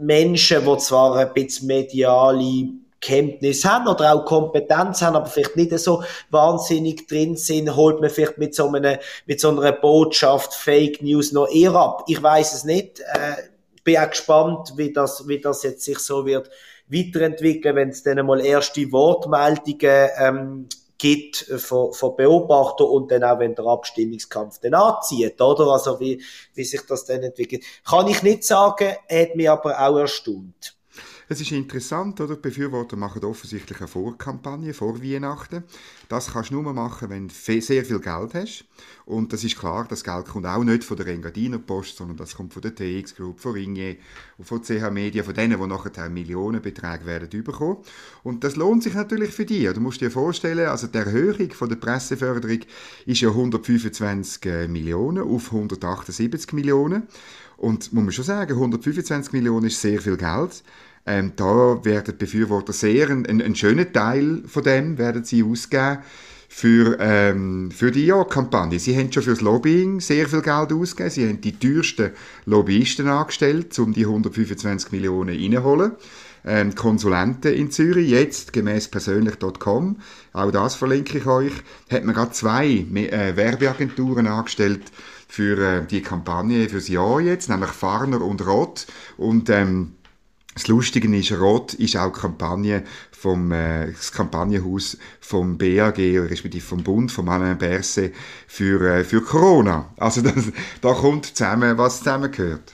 Menschen, 0.01 0.65
die 0.65 0.77
zwar 0.77 1.15
ein 1.15 1.33
bisschen 1.33 1.67
mediale 1.67 2.69
Kenntnis 2.99 3.65
haben 3.65 3.87
oder 3.87 4.13
auch 4.13 4.25
Kompetenz 4.25 5.01
haben, 5.01 5.15
aber 5.15 5.25
vielleicht 5.25 5.55
nicht 5.55 5.77
so 5.79 6.03
wahnsinnig 6.29 7.07
drin 7.07 7.35
sind, 7.35 7.75
holt 7.75 7.99
man 7.99 8.09
vielleicht 8.09 8.37
mit 8.37 8.53
so 8.53 8.67
einer, 8.67 8.99
mit 9.25 9.39
so 9.39 9.49
einer 9.49 9.71
Botschaft 9.71 10.53
Fake 10.53 11.01
News 11.01 11.31
noch 11.31 11.49
eher 11.49 11.73
ab. 11.73 12.03
Ich 12.07 12.21
weiß 12.21 12.53
es 12.53 12.63
nicht. 12.63 12.99
Äh, 12.99 13.49
bin 13.83 13.97
auch 13.97 14.09
gespannt, 14.09 14.73
wie 14.75 14.93
das, 14.93 15.27
wie 15.27 15.39
das 15.39 15.63
jetzt 15.63 15.83
sich 15.83 15.97
so 15.97 16.25
wird 16.25 16.49
weiterentwickeln, 16.91 17.75
wenn 17.75 17.89
es 17.89 18.03
dann 18.03 18.25
mal 18.25 18.41
erste 18.41 18.91
Wortmeldungen 18.91 20.09
ähm, 20.19 20.69
gibt 21.01 21.49
äh, 21.49 21.57
von, 21.57 21.93
von 21.93 22.15
Beobachtern 22.15 22.87
und 22.87 23.11
dann 23.11 23.23
auch, 23.23 23.39
wenn 23.39 23.55
der 23.55 23.65
Abstimmungskampf 23.65 24.59
dann 24.59 24.75
anzieht, 24.75 25.41
oder? 25.41 25.67
Also, 25.67 25.99
wie, 25.99 26.21
wie 26.53 26.63
sich 26.63 26.81
das 26.87 27.05
dann 27.05 27.23
entwickelt. 27.23 27.63
Kann 27.83 28.07
ich 28.07 28.21
nicht 28.21 28.43
sagen, 28.43 28.95
hat 29.09 29.35
mich 29.35 29.49
aber 29.49 29.79
auch 29.79 29.97
erstaunt. 29.97 30.75
Es 31.31 31.39
ist 31.39 31.53
interessant, 31.53 32.19
oder? 32.19 32.35
Die 32.35 32.41
Befürworter 32.41 32.97
machen 32.97 33.23
offensichtlich 33.23 33.77
eine 33.77 33.87
Vorkampagne 33.87 34.73
vor 34.73 35.01
Weihnachten. 35.01 35.63
Das 36.09 36.33
kannst 36.33 36.51
du 36.51 36.61
nur 36.61 36.73
machen, 36.73 37.09
wenn 37.09 37.29
du 37.29 37.33
sehr 37.33 37.85
viel 37.85 38.01
Geld 38.01 38.33
hast. 38.33 38.65
Und 39.05 39.31
das 39.31 39.45
ist 39.45 39.57
klar, 39.57 39.85
das 39.89 40.03
Geld 40.03 40.25
kommt 40.25 40.45
auch 40.45 40.61
nicht 40.61 40.83
von 40.83 40.97
der 40.97 41.07
Engadiner 41.07 41.57
Post, 41.57 41.95
sondern 41.95 42.17
das 42.17 42.35
kommt 42.35 42.51
von 42.51 42.61
der 42.61 42.75
TX 42.75 43.15
Group, 43.15 43.39
von 43.39 43.53
Ringier 43.53 43.95
und 44.37 44.43
von 44.43 44.61
CH 44.61 44.91
Media, 44.91 45.23
von 45.23 45.33
denen, 45.33 45.57
die 45.57 45.67
nachher 45.67 46.09
Millionenbeträge 46.09 47.05
werden 47.05 47.43
bekommen. 47.45 47.77
Und 48.23 48.43
das 48.43 48.57
lohnt 48.57 48.83
sich 48.83 48.95
natürlich 48.95 49.29
für 49.29 49.45
dich. 49.45 49.71
Du 49.71 49.79
musst 49.79 50.01
dir 50.01 50.11
vorstellen, 50.11 50.67
also 50.67 50.87
die 50.87 50.97
Erhöhung 50.97 51.51
von 51.51 51.69
der 51.69 51.77
Presseförderung 51.77 52.59
ist 53.05 53.21
ja 53.21 53.29
125 53.29 54.45
äh, 54.47 54.67
Millionen 54.67 55.23
auf 55.23 55.53
178 55.53 56.51
Millionen. 56.51 57.03
Und 57.55 57.93
muss 57.93 58.03
man 58.03 58.11
schon 58.11 58.25
sagen, 58.25 58.51
125 58.51 59.31
Millionen 59.31 59.67
ist 59.67 59.79
sehr 59.79 60.01
viel 60.01 60.17
Geld. 60.17 60.63
Ähm, 61.05 61.33
da 61.35 61.83
werden 61.83 62.17
Befürworter 62.17 62.73
sehr 62.73 63.09
einen, 63.09 63.25
einen, 63.25 63.55
schönen 63.55 63.91
Teil 63.91 64.43
von 64.45 64.63
dem 64.63 64.97
werden 64.97 65.23
sie 65.23 65.43
ausgeben 65.43 65.99
für, 66.47 66.97
ähm, 66.99 67.71
für 67.71 67.91
die 67.91 68.05
Ja-Kampagne. 68.05 68.77
Sie 68.77 68.97
haben 68.97 69.11
schon 69.11 69.23
fürs 69.23 69.41
Lobbying 69.41 69.99
sehr 69.99 70.27
viel 70.27 70.41
Geld 70.41 70.73
ausgegeben. 70.73 71.09
Sie 71.09 71.27
haben 71.27 71.41
die 71.41 71.57
teuersten 71.57 72.11
Lobbyisten 72.45 73.07
angestellt, 73.07 73.77
um 73.79 73.93
die 73.93 74.05
125 74.05 74.91
Millionen 74.91 75.35
reinzuholen. 75.35 75.93
ähm, 76.45 76.75
Konsulenten 76.75 77.53
in 77.53 77.71
Zürich, 77.71 78.09
jetzt 78.09 78.53
gemäß 78.53 78.87
persönlich.com, 78.87 79.97
auch 80.33 80.51
das 80.51 80.75
verlinke 80.75 81.19
ich 81.19 81.25
euch, 81.25 81.53
hat 81.89 82.03
man 82.03 82.15
gerade 82.15 82.31
zwei 82.31 82.67
äh, 82.67 83.35
Werbeagenturen 83.35 84.27
angestellt 84.27 84.91
für 85.27 85.57
äh, 85.57 85.85
die 85.85 86.01
Kampagne 86.01 86.67
fürs 86.69 86.87
Jahr 86.87 87.21
jetzt, 87.21 87.49
nämlich 87.49 87.69
Farner 87.69 88.21
und 88.21 88.45
Roth 88.45 88.87
und 89.17 89.49
ähm, 89.49 89.93
das 90.53 90.67
Lustige 90.67 91.15
ist, 91.15 91.31
Rot 91.31 91.73
ist 91.75 91.95
auch 91.95 92.11
die 92.11 92.19
Kampagne 92.19 92.83
vom 93.11 93.51
äh, 93.51 93.91
das 93.91 94.11
Kampagnenhaus 94.11 94.97
vom 95.19 95.57
BAG, 95.57 95.97
respektive 95.97 96.63
vom 96.63 96.83
Bund, 96.83 97.11
vom 97.11 97.29
Alain 97.29 97.57
Berset 97.57 98.13
für, 98.47 98.81
äh, 98.81 99.03
für 99.03 99.21
Corona. 99.21 99.93
Also 99.97 100.21
das, 100.21 100.51
da 100.81 100.93
kommt 100.93 101.25
zusammen, 101.25 101.77
was 101.77 101.99
zusammengehört. 101.99 102.73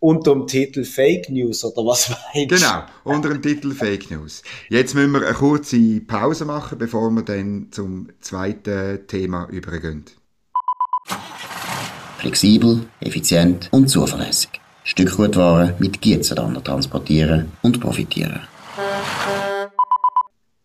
Unter 0.00 0.32
dem 0.32 0.46
Titel 0.46 0.84
Fake 0.84 1.28
News, 1.28 1.64
oder 1.64 1.86
was 1.86 2.08
meinst 2.34 2.50
du? 2.50 2.56
Genau, 2.56 2.82
unter 3.04 3.28
dem 3.28 3.40
Titel 3.40 3.72
Fake 3.72 4.10
News. 4.10 4.42
Jetzt 4.68 4.94
müssen 4.94 5.12
wir 5.12 5.24
eine 5.24 5.34
kurze 5.34 6.00
Pause 6.00 6.44
machen, 6.44 6.78
bevor 6.78 7.10
wir 7.10 7.22
dann 7.22 7.68
zum 7.70 8.08
zweiten 8.20 9.06
Thema 9.06 9.48
übergehen. 9.48 10.06
Flexibel, 12.18 12.86
effizient 13.00 13.68
und 13.70 13.88
zuverlässig. 13.88 14.61
Stückgutware 14.84 15.76
mit 15.78 16.00
Gietzenlander 16.00 16.62
transportieren 16.62 17.52
und 17.62 17.80
profitieren. 17.80 18.40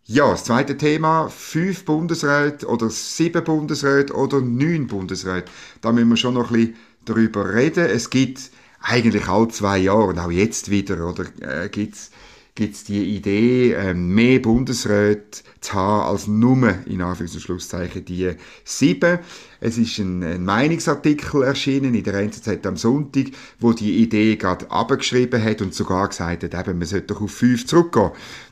Ja, 0.06 0.32
das 0.32 0.46
zweite 0.46 0.78
Thema, 0.78 1.28
fünf 1.30 1.86
Bundesräte 1.86 2.66
oder 2.68 2.90
sieben 2.90 3.44
Bundesräte 3.44 4.14
oder 4.14 4.42
neun 4.42 4.88
Bundesräte. 4.88 5.52
Da 5.82 5.92
müssen 5.92 6.10
wir 6.10 6.18
schon 6.18 6.34
noch 6.34 6.50
ein 6.50 6.58
bisschen 6.58 6.76
darüber 7.06 7.54
reden. 7.54 7.86
Es 7.86 8.10
gibt 8.10 8.52
eigentlich 8.82 9.28
alle 9.28 9.50
zwei 9.50 9.78
Jahre 9.78 10.06
und 10.06 10.20
auch 10.20 10.32
jetzt 10.32 10.72
wieder, 10.72 11.06
oder 11.06 11.26
äh, 11.42 11.70
gibt's 11.70 12.12
gibt 12.58 12.74
es 12.74 12.84
die 12.86 13.16
Idee, 13.16 13.74
ähm, 13.74 14.16
mehr 14.16 14.40
Bundesräte 14.40 15.44
zu 15.62 15.74
haben 15.74 16.10
als 16.10 16.28
nur, 16.28 16.74
in 16.88 17.02
Anführungs- 17.02 17.36
und 17.36 17.42
Schlusszeichen, 17.42 18.04
die 18.04 18.32
sieben. 18.66 19.20
Es 19.60 19.78
ist 19.78 19.98
ein, 20.00 20.24
ein, 20.24 20.46
Meinungsartikel 20.46 21.44
erschienen 21.44 21.96
in 21.96 22.04
der 22.04 22.16
NZZ 22.16 22.66
am 22.66 22.78
Sonntag, 22.78 23.26
wo 23.60 23.74
die 23.74 23.98
Idee 23.98 24.36
gerade 24.36 24.70
abgeschrieben 24.70 25.44
hat 25.44 25.62
und 25.62 25.74
sogar 25.74 26.08
gesagt 26.10 26.44
hat, 26.44 26.54
eben, 26.54 26.78
man 26.78 26.88
sollte 26.88 27.08
doch 27.08 27.22
auf 27.22 27.32
fünf 27.32 27.66
zurückgehen. 27.66 28.12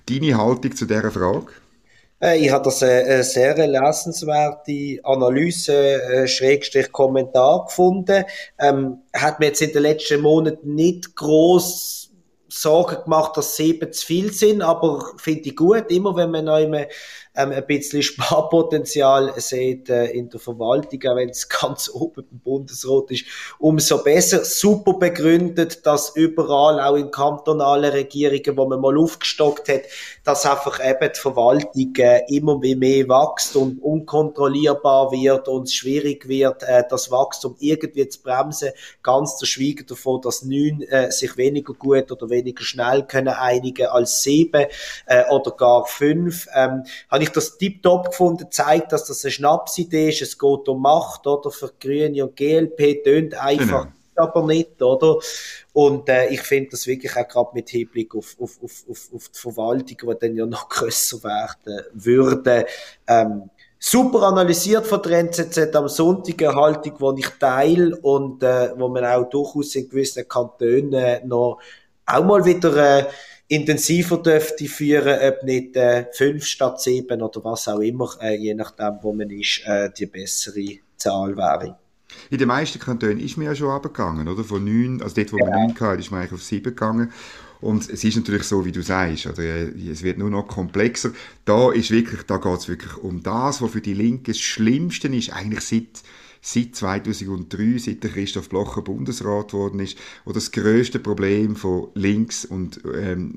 Deine 0.09 0.38
Haltung 0.38 0.75
zu 0.75 0.85
dieser 0.85 1.12
Frage? 1.12 1.47
Äh, 2.21 2.39
ich 2.39 2.51
habe 2.51 2.63
das 2.63 2.81
eine 2.81 3.24
sehr 3.24 3.55
lesenswerte 3.67 5.00
Analyse, 5.03 5.74
äh, 5.74 6.27
Schrägstrich 6.27 6.91
Kommentar 6.91 7.65
gefunden. 7.65 8.25
Ähm, 8.59 9.00
hat 9.13 9.39
mir 9.39 9.47
jetzt 9.47 9.62
in 9.62 9.74
den 9.74 9.83
letzten 9.83 10.21
Monaten 10.21 10.75
nicht 10.75 11.15
groß 11.15 12.12
Sorgen 12.47 13.03
gemacht, 13.03 13.35
dass 13.35 13.57
sieben 13.57 13.91
zu 13.91 14.05
viel 14.05 14.31
sind, 14.31 14.62
aber 14.62 15.13
finde 15.17 15.50
ich 15.50 15.55
gut, 15.55 15.85
immer 15.89 16.15
wenn 16.15 16.31
man 16.31 16.45
noch 16.45 16.59
ähm, 17.36 17.51
ein 17.51 17.65
bisschen 17.65 18.01
Sparpotenzial 18.04 19.34
sieht 19.38 19.89
äh, 19.89 20.06
in 20.08 20.30
der 20.30 20.39
Verwaltung, 20.39 21.00
auch 21.08 21.15
wenn 21.15 21.30
es 21.30 21.50
ganz 21.62 21.89
oben 21.94 22.25
im 22.32 22.39
Bundesrat 22.39 23.12
ist, 23.12 23.25
umso 23.60 24.04
besser. 24.04 24.44
Super 24.46 24.94
begründet, 24.94 25.86
dass 25.86 26.15
überall, 26.15 26.80
auch 26.80 26.96
in 26.96 27.12
kantonalen 27.12 27.92
Regierungen, 27.92 28.58
wo 28.58 28.68
man 28.68 28.82
mal 28.82 28.98
aufgestockt 28.98 29.70
hat, 29.70 29.82
dass 30.24 30.46
einfach 30.46 30.80
eben 30.84 31.12
die 31.13 31.20
Verwaltung 31.20 31.96
äh, 31.98 32.22
immer 32.36 32.58
mehr 32.58 33.08
wächst 33.08 33.56
und 33.56 33.82
unkontrollierbar 33.82 35.12
wird 35.12 35.48
und 35.48 35.63
es 35.63 35.74
schwierig 35.74 36.27
wird, 36.27 36.63
äh, 36.63 36.84
das 36.89 37.12
Wachstum 37.12 37.56
irgendwie 37.60 38.08
zu 38.08 38.22
bremsen. 38.22 38.70
Ganz 39.04 39.38
zu 39.38 39.46
schweigen 39.46 39.86
davon, 39.88 40.22
dass 40.22 40.44
neun 40.44 40.82
äh, 40.84 41.12
sich 41.12 41.38
weniger 41.38 41.74
gut 41.74 42.12
oder 42.12 42.30
weniger 42.30 42.63
schnell 42.63 43.04
können 43.04 43.30
einigen 43.30 43.88
als 43.88 44.24
sieben 44.24 44.65
äh, 45.06 45.24
oder 45.30 45.51
gar 45.51 45.86
fünf. 45.86 46.48
Ähm, 46.56 46.84
ich 47.25 47.32
das 47.32 47.58
tiptop 47.58 48.10
gefunden, 48.10 48.48
zeigt, 48.50 48.91
dass 48.91 49.05
das 49.05 49.24
eine 49.24 49.32
Schnapsidee 49.32 50.10
ist, 50.10 50.22
es 50.22 50.38
geht 50.38 50.67
um 50.67 50.82
Macht, 50.82 51.27
oder, 51.27 51.51
für 51.51 51.72
Grüne 51.79 52.24
und 52.24 52.36
GLP, 52.36 53.03
tönt 53.03 53.34
einfach, 53.36 53.84
genau. 53.84 54.24
aber 54.27 54.46
nicht, 54.48 54.82
oder? 54.82 55.17
Und 55.74 56.08
äh, 56.10 56.27
ich 56.27 56.41
finde 56.41 56.72
das 56.72 56.88
wirklich 56.88 57.15
auch 57.15 57.27
gerade 57.27 57.50
mit 57.53 57.70
Hinblick 57.70 58.15
auf, 58.15 58.36
auf, 58.39 58.60
auf, 58.63 58.86
auf, 58.89 59.10
auf 59.13 59.29
die 59.29 59.39
Verwaltung, 59.39 59.98
die 60.10 60.20
dann 60.20 60.36
ja 60.36 60.46
noch 60.46 60.70
grösser 60.70 61.24
werden 61.24 61.86
würde, 61.94 62.65
ähm, 63.08 63.50
super 63.79 64.24
analysiert 64.24 64.88
von 64.88 65.01
der 65.01 65.20
NZZ 65.20 65.75
am 65.75 65.88
Sonntag, 65.88 66.41
eine 66.41 66.55
Haltung, 66.55 67.15
die 67.15 67.22
ich 67.22 67.29
teile 67.39 67.96
und 67.98 68.41
äh, 68.41 68.72
wo 68.77 68.88
man 68.88 69.05
auch 69.05 69.29
durchaus 69.29 69.75
in 69.75 69.89
gewissen 69.89 70.27
Kantonen 70.27 71.27
noch 71.27 71.60
auch 72.05 72.24
mal 72.24 72.46
wieder 72.46 72.75
äh, 72.75 73.05
intensiver 73.48 74.18
dürfte 74.18 74.66
führen, 74.66 75.20
ob 75.22 75.44
nicht 75.44 75.75
äh, 75.75 76.06
fünf 76.12 76.46
statt 76.46 76.82
sieben 76.82 77.22
oder 77.22 77.44
was 77.44 77.68
auch 77.68 77.80
immer, 77.80 78.10
äh, 78.22 78.36
je 78.36 78.54
nachdem, 78.56 78.98
wo 79.02 79.14
man 79.14 79.30
ist, 79.30 79.62
äh, 79.66 79.90
die 79.98 80.08
bessere 80.08 80.80
Zahl 80.98 81.38
wäre. 81.38 81.78
In 82.30 82.38
den 82.38 82.48
meisten 82.48 82.80
Kantonen 82.80 83.20
ist 83.20 83.38
man 83.38 83.48
ja 83.48 83.56
schon 83.56 83.70
abgegangen, 83.70 84.28
oder? 84.28 84.44
Von 84.44 84.64
neun, 84.64 85.02
also 85.02 85.16
dort, 85.16 85.34
wo 85.34 85.38
ja. 85.38 85.46
man 85.46 85.68
neun 85.68 85.80
hatte, 85.80 86.00
ist 86.00 86.12
man 86.12 86.22
eigentlich 86.22 86.34
auf 86.34 86.44
sieben 86.44 86.64
gegangen. 86.64 87.12
Und 87.62 87.90
es 87.90 88.04
ist 88.04 88.16
natürlich 88.16 88.44
so, 88.44 88.66
wie 88.66 88.72
du 88.72 88.82
sagst, 88.82 89.28
oder? 89.28 89.44
es 89.44 90.04
wird 90.04 90.18
nur 90.18 90.30
noch 90.30 90.48
komplexer. 90.48 91.12
Da 91.46 91.72
ist 91.72 91.90
wirklich, 91.92 92.24
da 92.24 92.38
geht 92.38 92.60
es 92.60 92.68
wirklich 92.68 92.98
um 92.98 93.24
das, 93.24 93.62
was 93.62 93.72
für 93.72 93.82
die 93.82 93.94
Linke 93.94 94.32
das 94.32 94.40
Schlimmste 94.40 95.08
ist, 95.08 95.32
eigentlich 95.34 95.62
seit 95.62 96.04
seit 96.46 96.75
2003, 96.75 97.80
seit 97.80 98.04
der 98.04 98.12
Christoph 98.12 98.50
Blocher 98.50 98.84
Bundesrat 98.84 99.52
geworden 99.52 99.80
ist, 99.80 99.98
wo 100.25 100.32
das 100.32 100.52
größte 100.52 101.00
Problem 101.00 101.56
von 101.56 101.88
links 101.96 102.46
und 102.46 102.82
ähm, 102.86 103.34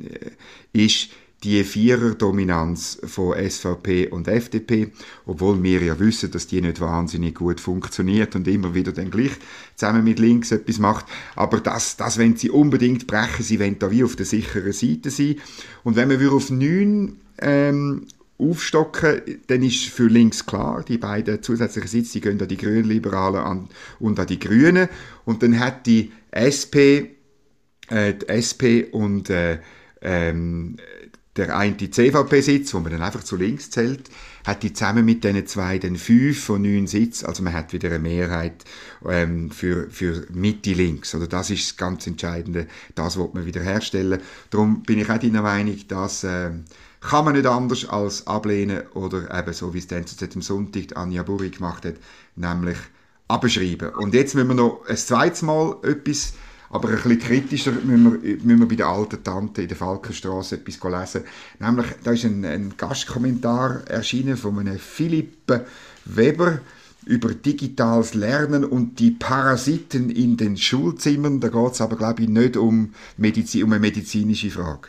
ist 0.75 1.09
die 1.43 1.65
Vierer-Dominanz 1.65 2.99
von 3.05 3.35
SVP 3.35 4.09
und 4.09 4.29
FDP, 4.29 4.91
obwohl 5.25 5.63
wir 5.63 5.81
ja 5.81 5.99
wissen, 5.99 6.31
dass 6.33 6.49
die 6.49 6.61
nicht 6.61 6.81
wahnsinnig 6.81 7.37
gut 7.37 7.61
funktioniert 7.61 8.35
und 8.37 8.47
immer 8.47 8.75
wieder 8.75 8.93
dann 8.93 9.11
gleich 9.11 9.31
zusammen 9.75 10.05
mit 10.05 10.19
links 10.19 10.51
etwas 10.51 10.79
macht. 10.79 11.07
Aber 11.35 11.61
das, 11.61 11.97
das 11.97 12.19
wenn 12.19 12.37
sie 12.37 12.51
unbedingt 12.51 13.07
brechen, 13.07 13.43
sie 13.43 13.61
wollen 13.61 13.79
da 13.79 13.91
wie 13.91 14.05
auf 14.05 14.17
der 14.17 14.27
sicheren 14.27 14.73
Seite 14.73 15.11
sein. 15.11 15.37
Und 15.83 15.97
wenn 15.97 16.11
wir 16.11 16.33
auf 16.33 16.51
neun 16.51 17.21
ähm, 17.41 18.07
aufstocken, 18.39 19.21
dann 19.49 19.63
ist 19.63 19.87
für 19.87 20.07
links 20.07 20.47
klar, 20.47 20.85
die 20.87 20.99
beiden 20.99 21.43
zusätzlichen 21.43 21.89
Sitze, 21.89 22.21
gehen 22.21 22.41
an 22.41 22.49
die 22.49 22.57
Grünliberalen 22.57 23.41
an, 23.41 23.69
und 23.99 24.19
an 24.21 24.27
die 24.27 24.39
Grünen. 24.39 24.89
Und 25.25 25.43
dann 25.43 25.59
hat 25.59 25.87
die 25.87 26.13
SP, 26.31 27.19
äh, 27.89 28.15
die 28.15 28.29
SP 28.31 28.87
und 28.93 29.29
äh, 29.31 29.59
ähm, 30.01 30.77
der 31.39 31.57
eine 31.57 31.77
CVP-Sitz, 31.77 32.75
wo 32.75 32.81
man 32.81 32.93
dann 32.93 33.03
einfach 33.03 33.23
zu 33.23 33.37
links 33.37 33.71
zählt, 33.71 34.11
hat 34.45 34.63
die 34.63 34.73
zusammen 34.73 35.05
mit 35.05 35.23
diesen 35.23 35.47
zwei 35.47 35.79
dann 35.79 35.97
fünf 35.97 36.43
von 36.43 36.63
neun 36.63 36.87
Sitzen, 36.87 37.27
also 37.27 37.43
man 37.43 37.53
hat 37.53 37.73
wieder 37.73 37.89
eine 37.89 38.01
Mehrheit 38.01 38.65
ähm, 39.09 39.51
für, 39.51 39.89
für 39.91 40.27
Mitte 40.33 40.73
links. 40.73 41.15
Oder 41.15 41.29
das 41.29 41.51
ist 41.51 41.71
das 41.71 41.77
ganz 41.77 42.07
Entscheidende, 42.07 42.67
das 42.95 43.17
wird 43.17 43.35
man 43.35 43.47
wieder 43.47 43.63
herstellen. 43.63 44.21
Darum 44.51 44.83
bin 44.83 44.99
ich 44.99 45.09
auch 45.09 45.19
deiner 45.19 45.43
Meinung, 45.43 45.79
dass 45.87 46.25
äh, 46.25 46.51
kann 47.01 47.25
man 47.25 47.35
nicht 47.35 47.47
anders 47.47 47.89
als 47.89 48.27
ablehnen 48.27 48.83
oder 48.95 49.37
eben 49.37 49.53
so, 49.53 49.73
wie 49.75 49.79
es 49.79 49.87
dann 49.87 50.05
am 50.35 50.43
Sonntag 50.43 50.97
Anja 50.97 51.23
Burri 51.23 51.51
gemacht 51.51 51.85
hat, 51.85 51.95
nämlich 52.37 52.79
abschreiben. 53.29 53.91
Und 53.91 54.15
jetzt 54.15 54.35
müssen 54.35 54.49
wir 54.49 54.55
noch 54.55 54.85
ein 54.87 54.97
zweites 54.97 55.43
Mal 55.43 55.77
etwas, 55.83 56.35
aber 56.71 56.89
ein 56.89 56.97
bisschen 56.97 57.19
kritischer, 57.19 57.73
müssen 57.73 58.23
wir, 58.23 58.37
müssen 58.37 58.61
wir 58.61 58.69
bei 58.69 58.75
der 58.75 58.89
alten 58.89 59.23
Tante 59.23 59.63
in 59.63 59.69
der 59.69 59.77
Falkenstraße 59.77 60.57
etwas 60.57 60.83
lesen. 60.83 61.29
Nämlich, 61.61 61.87
da 62.03 62.13
ist 62.13 62.25
ein, 62.25 62.45
ein 62.45 62.75
Gastkommentar 62.77 63.87
erschienen 63.87 64.37
von 64.37 64.59
einem 64.59 64.79
Philipp 64.79 65.51
Weber, 66.05 66.61
über 67.07 67.33
digitales 67.33 68.13
Lernen 68.13 68.65
und 68.65 68.99
die 68.99 69.13
Parasiten 69.13 70.11
in 70.11 70.37
den 70.37 70.59
Schulzimmern. 70.59 71.41
Da 71.41 71.49
geht 71.49 71.73
es 71.73 71.81
aber, 71.81 71.97
glaube 71.97 72.23
ich, 72.23 72.29
nicht 72.29 72.57
um, 72.57 72.93
Medizin, 73.17 73.65
um 73.65 73.73
eine 73.73 73.81
medizinische 73.81 74.51
Frage. 74.51 74.89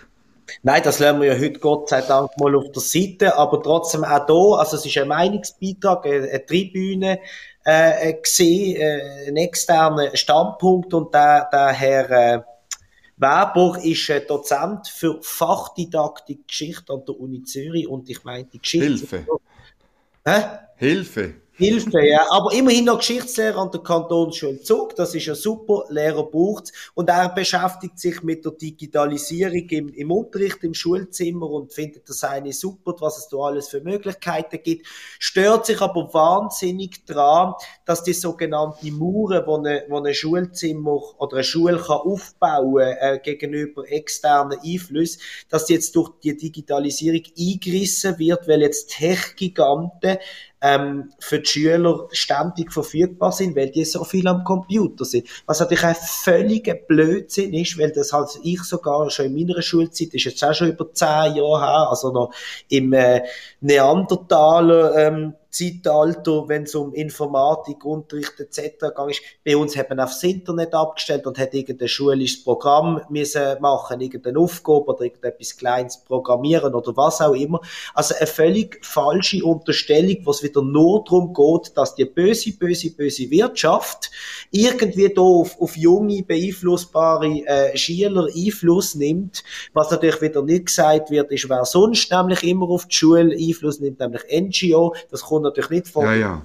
Nein, 0.63 0.81
das 0.83 0.99
lernen 0.99 1.21
wir 1.21 1.33
ja 1.33 1.39
heute 1.39 1.59
Gott 1.59 1.89
sei 1.89 2.01
Dank 2.01 2.31
mal 2.37 2.55
auf 2.55 2.71
der 2.71 2.81
Seite, 2.81 3.37
aber 3.37 3.61
trotzdem 3.61 4.03
auch 4.03 4.25
da, 4.25 4.59
also 4.59 4.77
es 4.77 4.85
ist 4.85 4.97
ein 4.97 5.07
Meinungsbeitrag, 5.07 6.05
eine, 6.05 6.29
eine 6.29 6.45
Tribüne 6.45 7.19
äh, 7.63 8.13
gesehen, 8.13 8.77
äh, 8.77 9.27
ein 9.27 9.37
externer 9.37 10.15
Standpunkt 10.15 10.93
und 10.93 11.13
der, 11.13 11.49
der 11.51 11.67
Herr 11.69 12.11
äh, 12.11 12.41
Weber 13.17 13.77
ist 13.83 14.09
äh, 14.09 14.21
Dozent 14.25 14.87
für 14.87 15.19
Fachdidaktik 15.21 16.47
Geschichte 16.47 16.93
an 16.93 17.03
der 17.05 17.19
Uni 17.19 17.43
Zürich 17.43 17.87
und 17.87 18.09
ich 18.09 18.23
meine 18.23 18.45
die 18.45 18.59
Geschichte... 18.59 18.87
Hilfe. 18.87 19.27
Hä? 20.25 20.43
Hilfe. 20.77 21.35
Hilfe, 21.59 22.05
ja. 22.05 22.25
Aber 22.29 22.53
immerhin 22.53 22.85
noch 22.85 22.99
Geschichtslehrer 22.99 23.57
an 23.57 23.69
der 23.69 23.81
Kantonsschule 23.81 24.61
Zug. 24.61 24.95
Das 24.95 25.13
ist 25.13 25.25
ja 25.25 25.35
super. 25.35 25.83
Lehrer 25.89 26.23
braucht 26.23 26.71
Und 26.95 27.09
er 27.09 27.27
beschäftigt 27.27 27.99
sich 27.99 28.23
mit 28.23 28.45
der 28.45 28.53
Digitalisierung 28.53 29.67
im, 29.69 29.89
im 29.89 30.09
Unterricht, 30.09 30.63
im 30.63 30.73
Schulzimmer 30.73 31.49
und 31.49 31.73
findet 31.73 32.07
das 32.07 32.23
eine 32.23 32.53
super, 32.53 32.95
was 32.99 33.17
es 33.17 33.27
da 33.27 33.37
alles 33.37 33.67
für 33.67 33.81
Möglichkeiten 33.81 34.59
gibt. 34.63 34.87
Stört 35.19 35.65
sich 35.65 35.81
aber 35.81 36.13
wahnsinnig 36.13 37.05
daran, 37.05 37.55
dass 37.85 38.03
die 38.03 38.13
sogenannte 38.13 38.89
Mauern, 38.93 39.43
wo 39.45 39.57
eine, 39.57 39.83
wo 39.89 39.99
ein 39.99 40.13
Schulzimmer 40.13 41.01
oder 41.17 41.35
eine 41.35 41.43
Schule 41.43 41.77
kann 41.77 41.97
aufbauen 41.97 42.95
äh, 43.01 43.19
gegenüber 43.21 43.83
externen 43.91 44.57
Einflüssen, 44.63 45.21
dass 45.49 45.67
jetzt 45.67 45.93
durch 45.97 46.11
die 46.23 46.37
Digitalisierung 46.37 47.23
eingerissen 47.37 48.17
wird, 48.17 48.47
weil 48.47 48.61
jetzt 48.61 48.91
Tech-Giganten 48.91 50.19
ähm, 50.61 51.11
für 51.19 51.39
die 51.39 51.45
Schüler 51.45 52.07
ständig 52.11 52.71
verfügbar 52.71 53.31
sind, 53.31 53.55
weil 53.55 53.69
die 53.69 53.85
so 53.85 54.03
viel 54.03 54.27
am 54.27 54.43
Computer 54.43 55.05
sind. 55.05 55.27
Was 55.45 55.59
natürlich 55.59 55.85
ein 55.85 55.95
völliger 55.95 56.75
Blödsinn 56.75 57.53
ist, 57.53 57.77
weil 57.77 57.91
das 57.91 58.13
halt 58.13 58.29
ich 58.43 58.61
sogar 58.63 59.09
schon 59.09 59.27
in 59.27 59.35
meiner 59.35 59.61
Schulzeit, 59.61 60.13
ist 60.13 60.25
jetzt 60.25 60.43
auch 60.43 60.53
schon 60.53 60.69
über 60.69 60.91
zehn 60.93 61.35
Jahre 61.35 61.61
her, 61.61 61.87
also 61.89 62.11
noch 62.11 62.33
im 62.67 62.93
äh, 62.93 63.21
Neandertaler 63.61 64.95
ähm, 64.97 65.33
Zeitalter, 65.49 66.47
wenn 66.47 66.63
es 66.63 66.75
um 66.75 66.93
Informatik, 66.93 67.83
Unterricht 67.83 68.39
etc. 68.39 68.87
ging, 68.95 69.09
ist, 69.09 69.21
bei 69.43 69.57
uns 69.57 69.75
hat 69.75 69.89
man 69.89 69.99
aufs 69.99 70.23
Internet 70.23 70.73
abgestellt 70.73 71.25
und 71.25 71.37
hat 71.37 71.53
irgendein 71.53 71.87
schulisches 71.87 72.43
Programm 72.43 73.01
müssen 73.09 73.59
machen, 73.59 74.01
irgendeine 74.01 74.39
Aufgabe 74.39 74.85
oder 74.85 75.01
irgendetwas 75.01 75.57
Kleines 75.57 76.03
programmieren 76.03 76.73
oder 76.73 76.95
was 76.95 77.21
auch 77.21 77.33
immer. 77.33 77.61
Also 77.93 78.15
eine 78.15 78.27
völlig 78.27 78.83
falsche 78.85 79.43
Unterstellung, 79.43 80.17
was 80.25 80.43
wieder 80.43 80.61
nur 80.61 81.03
darum 81.03 81.33
geht, 81.33 81.75
dass 81.75 81.95
die 81.95 82.05
böse, 82.05 82.53
böse, 82.53 82.91
böse 82.91 83.29
Wirtschaft 83.31 84.11
irgendwie 84.51 85.13
da 85.13 85.21
auf, 85.21 85.59
auf 85.59 85.75
junge, 85.75 86.23
beeinflussbare 86.23 87.27
äh, 87.45 87.77
Schüler 87.77 88.27
Einfluss 88.35 88.95
nimmt. 88.95 89.43
Was 89.73 89.91
natürlich 89.91 90.21
wieder 90.21 90.43
nicht 90.43 90.67
gesagt 90.67 91.11
wird, 91.11 91.31
ist, 91.31 91.49
wer 91.49 91.65
sonst 91.65 92.11
nämlich 92.11 92.43
immer 92.43 92.69
auf 92.69 92.85
die 92.85 92.95
Schule 92.95 93.35
Einfluss 93.35 93.79
nimmt, 93.79 93.99
nämlich 93.99 94.23
NGO. 94.31 94.95
Das 95.11 95.21
kommt 95.21 95.38
natürlich 95.41 95.69
nicht 95.69 95.87
vor. 95.87 96.05
Ja, 96.05 96.13
ja. 96.13 96.41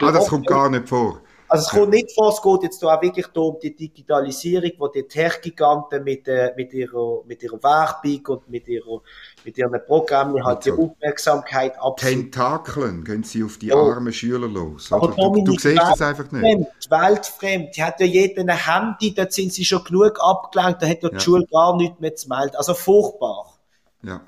Ah, 0.00 0.12
das 0.12 0.28
kommt 0.28 0.46
gar 0.46 0.70
nicht 0.70 0.88
vor. 0.88 1.20
Also 1.48 1.64
es 1.64 1.70
kommt 1.70 1.90
nicht 1.90 2.12
vor, 2.12 2.30
es 2.30 2.42
geht 2.42 2.62
jetzt 2.64 2.84
auch 2.84 3.00
wirklich 3.00 3.26
um 3.36 3.56
die 3.62 3.74
Digitalisierung, 3.74 4.72
wo 4.78 4.88
die 4.88 5.04
Tech-Giganten 5.04 6.02
mit, 6.02 6.26
äh, 6.26 6.52
mit, 6.56 6.72
ihrer, 6.72 7.22
mit 7.24 7.42
ihrer 7.42 7.62
Werbung 7.62 8.26
und 8.26 8.50
mit, 8.50 8.66
ihrer, 8.66 9.00
mit 9.44 9.56
ihren 9.56 9.80
Programmen 9.86 10.44
halt 10.44 10.64
die 10.64 10.72
Aufmerksamkeit 10.72 11.78
abziehen. 11.80 12.32
Tentakeln 12.32 13.04
gehen 13.04 13.22
sie 13.22 13.44
auf 13.44 13.58
die 13.58 13.68
ja. 13.68 13.76
armen 13.76 14.12
Schüler 14.12 14.48
los. 14.48 14.90
Oder? 14.90 15.14
Du, 15.14 15.44
du 15.44 15.52
siehst 15.52 15.78
das 15.78 16.02
einfach 16.02 16.30
nicht. 16.32 16.66
Weltfremd. 16.90 17.76
Die 17.76 17.82
hat 17.82 18.00
ja 18.00 18.06
jeder 18.06 18.42
ein 18.42 18.48
Handy, 18.48 19.14
dort 19.14 19.32
sind 19.32 19.52
sie 19.52 19.64
schon 19.64 19.84
genug 19.84 20.18
abgelenkt, 20.20 20.82
da 20.82 20.86
hat 20.88 21.02
ja 21.02 21.10
die 21.10 21.14
ja. 21.14 21.20
Schule 21.20 21.46
gar 21.46 21.76
nichts 21.76 22.00
mehr 22.00 22.14
zu 22.16 22.28
melden. 22.28 22.56
Also 22.56 22.74
furchtbar. 22.74 23.54
Ja. 24.02 24.20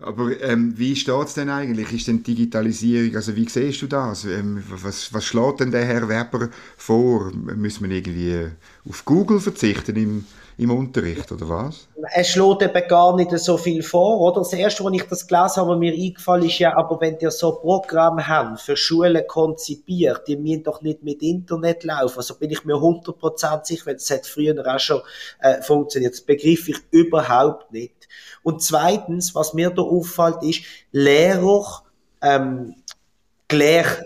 Aber 0.00 0.40
ähm, 0.42 0.72
wie 0.78 0.96
steht 0.96 1.26
es 1.26 1.34
denn 1.34 1.50
eigentlich? 1.50 1.92
Ist 1.92 2.08
denn 2.08 2.22
Digitalisierung, 2.22 3.16
also 3.16 3.36
wie 3.36 3.48
siehst 3.48 3.82
du 3.82 3.86
das? 3.86 4.24
Ähm, 4.24 4.62
was, 4.68 5.12
was 5.12 5.24
schlägt 5.24 5.60
denn 5.60 5.70
der 5.70 5.84
Herr 5.84 6.08
Weber 6.08 6.48
vor? 6.76 7.30
Müssen 7.32 7.88
wir 7.88 7.96
irgendwie 7.96 8.48
auf 8.88 9.04
Google 9.04 9.40
verzichten 9.40 9.96
im, 9.96 10.24
im 10.60 10.70
Unterricht, 10.72 11.32
oder 11.32 11.48
was? 11.48 11.88
Es 12.14 12.28
schlägt 12.28 12.60
eben 12.60 12.88
gar 12.88 13.16
nicht 13.16 13.30
so 13.38 13.56
viel 13.56 13.82
vor, 13.82 14.20
oder? 14.20 14.40
Das 14.40 14.52
erste, 14.52 14.84
als 14.84 14.94
ich 14.94 15.02
das 15.04 15.26
gelesen 15.26 15.56
habe, 15.56 15.76
mir 15.76 15.94
eingefallen 15.94 16.44
ist 16.44 16.58
ja, 16.58 16.76
aber 16.76 17.00
wenn 17.00 17.18
ihr 17.18 17.30
so 17.30 17.52
Programme 17.52 18.26
haben, 18.28 18.58
für 18.58 18.76
Schulen 18.76 19.26
konzipiert, 19.26 20.28
die 20.28 20.36
müssen 20.36 20.64
doch 20.64 20.82
nicht 20.82 21.02
mit 21.02 21.22
Internet 21.22 21.84
laufen. 21.84 22.18
Also 22.18 22.34
bin 22.34 22.50
ich 22.50 22.64
mir 22.66 22.74
100% 22.74 23.64
sicher, 23.64 23.86
weil 23.86 23.94
das 23.94 24.10
hat 24.10 24.26
früher 24.26 24.54
auch 24.66 24.78
schon 24.78 25.00
äh, 25.40 25.62
funktioniert. 25.62 26.12
Das 26.12 26.20
begriff 26.20 26.68
ich 26.68 26.78
überhaupt 26.90 27.72
nicht. 27.72 28.08
Und 28.42 28.62
zweitens, 28.62 29.34
was 29.34 29.54
mir 29.54 29.70
da 29.70 29.80
auffällt, 29.80 30.42
ist, 30.42 30.60
Lehrer, 30.92 31.84
ähm, 32.20 32.74
Gelehrte, 33.48 34.04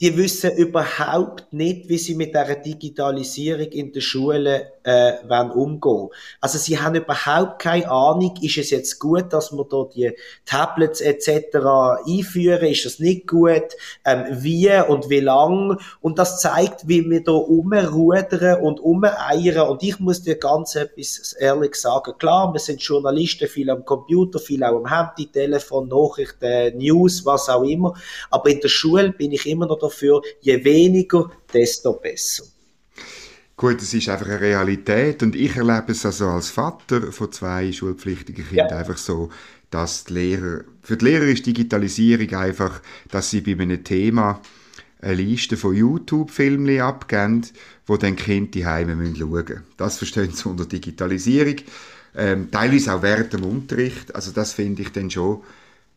die 0.00 0.16
wissen 0.16 0.52
überhaupt 0.52 1.52
nicht, 1.52 1.88
wie 1.88 1.98
sie 1.98 2.14
mit 2.14 2.32
der 2.32 2.54
Digitalisierung 2.56 3.66
in 3.72 3.92
der 3.92 4.00
Schule 4.00 4.73
äh, 4.84 5.14
wollen 5.26 5.50
umgehen. 5.50 6.08
Also 6.40 6.58
sie 6.58 6.78
haben 6.78 6.94
überhaupt 6.94 7.60
keine 7.60 7.90
Ahnung, 7.90 8.34
ist 8.40 8.58
es 8.58 8.70
jetzt 8.70 8.98
gut, 8.98 9.32
dass 9.32 9.52
wir 9.52 9.64
da 9.64 9.84
die 9.92 10.12
Tablets 10.44 11.00
etc. 11.00 11.56
einführen, 12.06 12.68
ist 12.68 12.84
das 12.84 12.98
nicht 12.98 13.26
gut, 13.26 13.74
ähm, 14.04 14.24
wie 14.30 14.70
und 14.88 15.10
wie 15.10 15.20
lang 15.20 15.78
und 16.00 16.18
das 16.18 16.40
zeigt, 16.40 16.86
wie 16.86 17.08
wir 17.08 17.24
da 17.24 17.32
umrudern 17.32 18.60
und 18.60 18.80
umeiern 18.80 19.68
und 19.68 19.82
ich 19.82 19.98
muss 19.98 20.22
dir 20.22 20.36
ganz 20.36 20.74
etwas 20.74 21.32
ehrlich 21.34 21.74
sagen, 21.74 22.14
klar, 22.18 22.52
wir 22.52 22.60
sind 22.60 22.82
Journalisten, 22.82 23.48
viel 23.48 23.70
am 23.70 23.84
Computer, 23.84 24.38
viel 24.38 24.62
auch 24.62 24.76
am 24.76 24.88
Handy, 24.88 25.30
Telefon, 25.30 25.88
Nachrichten, 25.88 26.78
News, 26.78 27.24
was 27.24 27.48
auch 27.48 27.64
immer, 27.64 27.94
aber 28.30 28.50
in 28.50 28.60
der 28.60 28.68
Schule 28.68 29.12
bin 29.12 29.32
ich 29.32 29.46
immer 29.46 29.66
noch 29.66 29.78
dafür, 29.78 30.22
je 30.40 30.62
weniger, 30.64 31.30
desto 31.52 31.94
besser. 31.94 32.44
Gut, 33.56 33.80
es 33.80 33.94
ist 33.94 34.08
einfach 34.08 34.26
eine 34.26 34.40
Realität 34.40 35.22
und 35.22 35.36
ich 35.36 35.54
erlebe 35.56 35.92
es 35.92 36.04
also 36.04 36.28
als 36.28 36.50
Vater 36.50 37.12
von 37.12 37.30
zwei 37.30 37.70
schulpflichtigen 37.70 38.46
Kindern 38.48 38.70
ja. 38.70 38.78
einfach 38.78 38.98
so, 38.98 39.30
dass 39.70 40.04
die 40.04 40.14
Lehrer, 40.14 40.64
für 40.82 40.96
die 40.96 41.04
Lehrer 41.04 41.24
ist 41.24 41.46
Digitalisierung 41.46 42.34
einfach, 42.34 42.80
dass 43.10 43.30
sie 43.30 43.40
bei 43.42 43.52
einem 43.52 43.84
Thema 43.84 44.40
eine 45.00 45.14
Liste 45.14 45.56
von 45.56 45.74
YouTube-Filmen 45.74 46.80
abgeben, 46.80 47.42
wo 47.86 47.96
dann 47.96 48.16
Kinder 48.16 48.50
die 48.50 48.66
Heime 48.66 48.96
schauen 49.14 49.30
müssen. 49.30 49.62
Das 49.76 49.98
verstehen 49.98 50.32
sie 50.32 50.48
unter 50.48 50.66
Digitalisierung. 50.66 51.56
Ähm, 52.16 52.50
teilweise 52.50 52.94
auch 52.94 53.02
während 53.02 53.32
dem 53.32 53.44
Unterricht. 53.44 54.14
Also 54.14 54.32
das 54.32 54.52
finde 54.52 54.82
ich 54.82 54.90
dann 54.90 55.10
schon 55.10 55.42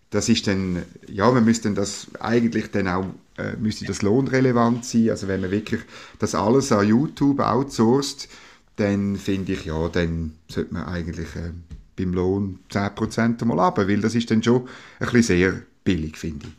das 0.10 0.30
ist 0.30 0.48
dann, 0.48 0.84
ja, 1.08 1.30
man 1.32 1.44
müsste 1.44 1.72
das 1.72 2.08
eigentlich 2.20 2.72
dann 2.72 2.88
auch, 2.88 3.06
äh, 3.38 3.56
müsste 3.58 3.86
das 3.86 4.02
lohnrelevant 4.02 4.86
sein, 4.86 5.10
also 5.10 5.28
wenn 5.28 5.42
man 5.42 5.52
wirklich 5.52 5.82
das 6.20 6.34
alles 6.34 6.72
an 6.72 6.88
YouTube 6.88 7.40
outsourced, 7.40 8.30
dann 8.78 9.18
finde 9.18 9.54
ich, 9.54 9.66
ja, 9.66 9.90
dann 9.90 10.34
sollte 10.48 10.74
man 10.74 10.86
eigentlich 10.86 11.36
äh, 11.36 11.52
beim 11.98 12.14
Lohn 12.14 12.60
10% 12.72 13.44
mal 13.46 13.60
haben, 13.60 13.88
weil 13.88 14.02
das 14.02 14.16
ist 14.16 14.32
dann 14.32 14.44
schon 14.44 14.68
ein 15.00 15.08
bisschen 15.08 15.24
sehr 15.24 15.62
billig, 15.84 16.18
finde 16.18 16.48
ich. 16.48 16.54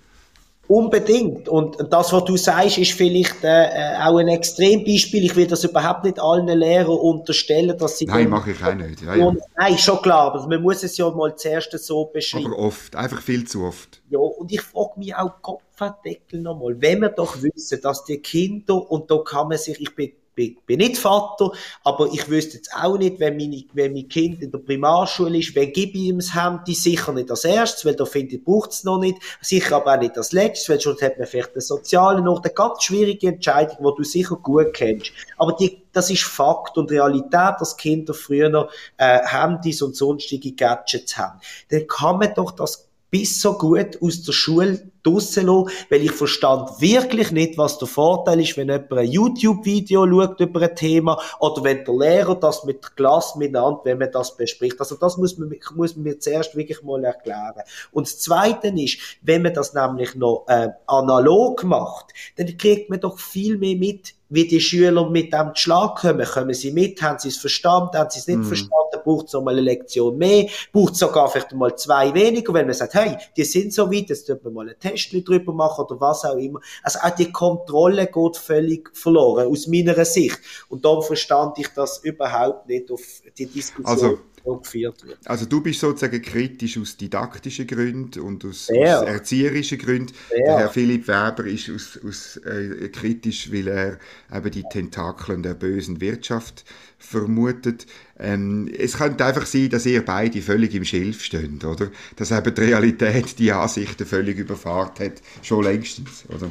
Unbedingt. 0.69 1.49
Und 1.49 1.79
das, 1.91 2.13
was 2.13 2.25
du 2.27 2.37
sagst, 2.37 2.77
ist 2.77 2.93
vielleicht 2.93 3.43
äh, 3.43 3.65
äh, 3.65 3.97
auch 4.03 4.19
ein 4.19 4.29
Extrembeispiel. 4.29 5.25
Ich 5.25 5.35
will 5.35 5.47
das 5.47 5.65
überhaupt 5.65 6.05
nicht 6.05 6.21
allen 6.21 6.47
Lehrern 6.47 6.99
unterstellen, 6.99 7.77
dass 7.79 7.97
sie... 7.97 8.05
Nein, 8.05 8.29
mache 8.29 8.51
ich 8.51 8.63
auch 8.63 8.75
nicht. 8.75 9.01
Ja, 9.01 9.15
ja. 9.15 9.35
Nein, 9.57 9.79
schon 9.79 10.03
klar. 10.03 10.35
Aber 10.35 10.47
man 10.47 10.61
muss 10.61 10.83
es 10.83 10.99
ja 10.99 11.11
mal 11.11 11.35
zuerst 11.37 11.73
so 11.79 12.05
beschreiben. 12.05 12.47
Aber 12.49 12.59
oft, 12.59 12.95
einfach 12.95 13.23
viel 13.23 13.49
zu 13.49 13.65
oft. 13.65 14.03
Ja, 14.11 14.19
und 14.19 14.53
ich 14.53 14.61
frage 14.61 14.99
mich 14.99 15.15
auch 15.15 15.41
Kopfendeckel 15.41 16.43
nochmal. 16.43 16.77
Wenn 16.79 17.01
wir 17.01 17.09
doch 17.09 17.43
wissen, 17.43 17.81
dass 17.83 18.05
die 18.05 18.19
Kinder, 18.19 18.91
und 18.91 19.11
da 19.11 19.19
kann 19.25 19.49
man 19.49 19.57
sich, 19.57 19.81
ich 19.81 19.95
bin 19.95 20.13
bin, 20.39 20.57
bin 20.67 20.79
nicht 20.79 20.97
Vater, 20.97 21.51
aber 21.83 22.09
ich 22.13 22.29
wüsste 22.29 22.59
jetzt 22.59 22.73
auch 22.73 22.97
nicht, 22.97 23.19
wenn, 23.19 23.37
meine, 23.37 23.65
wenn 23.73 23.93
mein 23.93 24.09
Kind 24.09 24.41
in 24.41 24.53
der 24.53 24.59
Primarschule 24.59 25.39
ist, 25.39 25.55
wen 25.57 25.73
gebe 25.73 25.99
ihm 25.99 26.19
das 26.19 26.33
Handy? 26.33 26.75
Sicher 26.75 27.13
nicht 27.13 27.31
als 27.31 27.45
erstes, 27.45 27.85
weil 27.85 27.97
da 27.97 28.05
finde 28.05 28.37
ich, 28.37 28.45
braucht 28.45 28.71
es 28.71 28.85
noch 28.85 29.01
nicht. 29.01 29.19
Sicher 29.41 29.77
aber 29.77 29.95
auch 29.95 30.01
nicht 30.01 30.17
als 30.17 30.33
letztes, 30.33 30.69
weil 30.69 30.81
sonst 30.81 31.03
hat 31.03 31.19
man 31.19 31.27
vielleicht 31.27 31.55
eine 31.55 31.61
soziale 31.61 32.23
noch 32.23 32.43
eine 32.43 32.53
ganz 32.53 32.85
schwierige 32.85 33.29
Entscheidung, 33.29 33.79
die 33.79 33.97
du 33.97 34.05
sicher 34.05 34.37
gut 34.37 34.73
kennst. 34.75 35.11
Aber 35.37 35.53
die, 35.53 35.83
das 35.93 36.09
ist 36.09 36.23
Fakt 36.23 36.79
und 36.79 36.91
Realität, 36.93 37.57
dass 37.59 37.77
Kinder 37.77 38.15
früher 38.15 38.49
noch 38.49 38.71
äh, 38.97 39.19
Handys 39.27 39.83
und 39.83 39.97
sonstige 39.97 40.53
Gadgets 40.53 41.19
haben. 41.19 41.41
Dann 41.71 41.87
kann 41.89 42.19
man 42.19 42.33
doch 42.35 42.53
das 42.53 42.89
bis 43.11 43.41
so 43.41 43.55
gut 43.55 44.01
aus 44.03 44.23
der 44.23 44.33
Schule 44.33 44.91
draussen 45.03 45.47
lassen, 45.47 45.71
weil 45.91 46.03
ich 46.03 46.13
verstand 46.13 46.81
wirklich 46.81 47.31
nicht, 47.31 47.59
was 47.59 47.79
der 47.79 47.89
Vorteil 47.89 48.41
ist, 48.41 48.57
wenn 48.57 48.69
jemand 48.69 48.93
ein 48.93 49.07
YouTube-Video 49.07 50.07
schaut 50.07 50.41
über 50.41 50.63
ein 50.63 50.75
Thema 50.77 51.21
oder 51.41 51.65
wenn 51.65 51.85
der 51.85 51.95
Lehrer 51.95 52.35
das 52.35 52.65
mit 52.65 52.83
der 52.83 52.91
Klasse 52.91 53.39
miteinander, 53.39 53.81
wenn 53.85 53.99
man 53.99 54.11
das 54.13 54.37
bespricht. 54.37 54.81
Also 54.81 54.97
das 54.97 55.17
muss 55.17 55.39
man, 55.39 55.55
muss 55.75 55.97
man 55.97 56.05
mir 56.05 56.19
zuerst 56.19 56.57
wirklich 56.57 56.83
mal 56.83 57.05
erklären. 57.05 57.63
Und 57.93 58.07
das 58.07 58.19
Zweite 58.19 58.69
ist, 58.69 58.99
wenn 59.23 59.43
man 59.43 59.55
das 59.55 59.75
nämlich 59.75 60.15
noch 60.15 60.45
äh, 60.49 60.69
analog 60.87 61.65
macht, 61.65 62.07
dann 62.37 62.57
kriegt 62.57 62.91
man 62.91 63.01
doch 63.01 63.19
viel 63.19 63.59
mehr 63.59 63.77
mit, 63.77 64.15
wie 64.31 64.47
die 64.47 64.61
Schüler 64.61 65.09
mit 65.09 65.33
dem 65.33 65.51
Schlag 65.55 65.97
kommen. 65.97 66.27
Kommen 66.27 66.55
sie 66.55 66.71
mit? 66.71 67.01
Haben 67.03 67.19
sie 67.19 67.29
es 67.29 67.39
verstanden? 67.39 67.97
Haben 67.97 68.11
sie 68.11 68.21
es 68.21 68.27
nicht 68.27 68.41
mm. 68.41 68.45
verstanden? 68.45 68.75
Braucht 69.05 69.29
es 69.29 69.33
nochmal 69.33 69.55
eine 69.55 69.63
Lektion 69.63 70.19
mehr? 70.19 70.49
Braucht 70.73 70.93
es 70.93 70.99
sogar 70.99 71.29
vielleicht 71.29 71.53
mal 71.53 71.75
zwei 71.77 72.13
weniger? 72.13 72.53
Wenn 72.53 72.67
man 72.67 72.75
sagt, 72.75 72.95
hey, 72.95 73.17
die 73.37 73.45
sind 73.45 73.73
so 73.73 73.91
weit, 73.91 74.11
jetzt 74.11 74.27
tut 74.27 74.45
man 74.45 74.53
mal 74.53 74.69
einen 74.69 74.79
Test 74.91 75.13
drüber 75.27 75.53
machen 75.53 75.85
oder 75.85 76.01
was 76.01 76.25
auch 76.25 76.37
immer. 76.37 76.61
Also 76.83 77.01
auch 77.01 77.11
die 77.11 77.31
Kontrolle 77.33 78.07
geht 78.07 78.37
völlig 78.37 78.91
verloren, 78.97 79.49
aus 79.49 79.67
meiner 79.67 80.05
Sicht. 80.05 80.39
Und 80.69 80.85
darum 80.85 81.03
verstand 81.03 81.59
ich 81.59 81.69
das 81.69 81.99
überhaupt 81.99 82.69
nicht 82.69 82.91
auf 82.91 83.03
die 83.37 83.47
Diskussion. 83.47 83.87
Also, 83.87 84.19
so 84.49 84.57
geführt 84.57 85.07
wird. 85.07 85.19
Also 85.27 85.47
du 85.47 85.61
bist 85.61 85.81
sozusagen 85.81 86.21
kritisch 86.23 86.79
aus 86.79 86.97
didaktischen 86.97 87.67
Gründen 87.67 88.21
und 88.21 88.45
aus, 88.45 88.69
aus 88.71 89.07
erzieherischen 89.07 89.79
Gründen. 89.79 90.13
Der 90.31 90.59
Herr 90.59 90.71
Philipp 90.71 91.07
Weber 91.09 91.45
ist 91.45 91.71
aus, 91.71 91.99
aus, 92.07 92.37
äh, 92.39 92.89
kritisch, 92.89 93.53
weil 93.53 93.69
er 93.69 93.99
eben 94.35 94.51
die 94.51 94.65
Tentakeln 94.71 95.43
der 95.43 95.55
bösen 95.55 96.01
Wirtschaft 96.01 96.65
vermutet. 96.99 97.87
Ähm, 98.19 98.71
es 98.77 98.97
könnte 98.97 99.25
einfach 99.25 99.47
sein, 99.47 99.71
dass 99.71 99.87
ihr 99.87 100.05
beide 100.05 100.43
völlig 100.43 100.75
im 100.75 100.85
Schilf 100.85 101.23
steht, 101.23 101.65
oder? 101.65 101.91
Dass 102.17 102.31
eben 102.31 102.55
die 102.55 102.61
Realität 102.61 103.39
die 103.39 103.53
Ansichten 103.53 104.07
völlig 104.07 104.39
überfahrt 104.39 105.01
hat, 105.01 105.23
schon 105.43 105.65
längstens, 105.65 106.25
oder? 106.29 106.51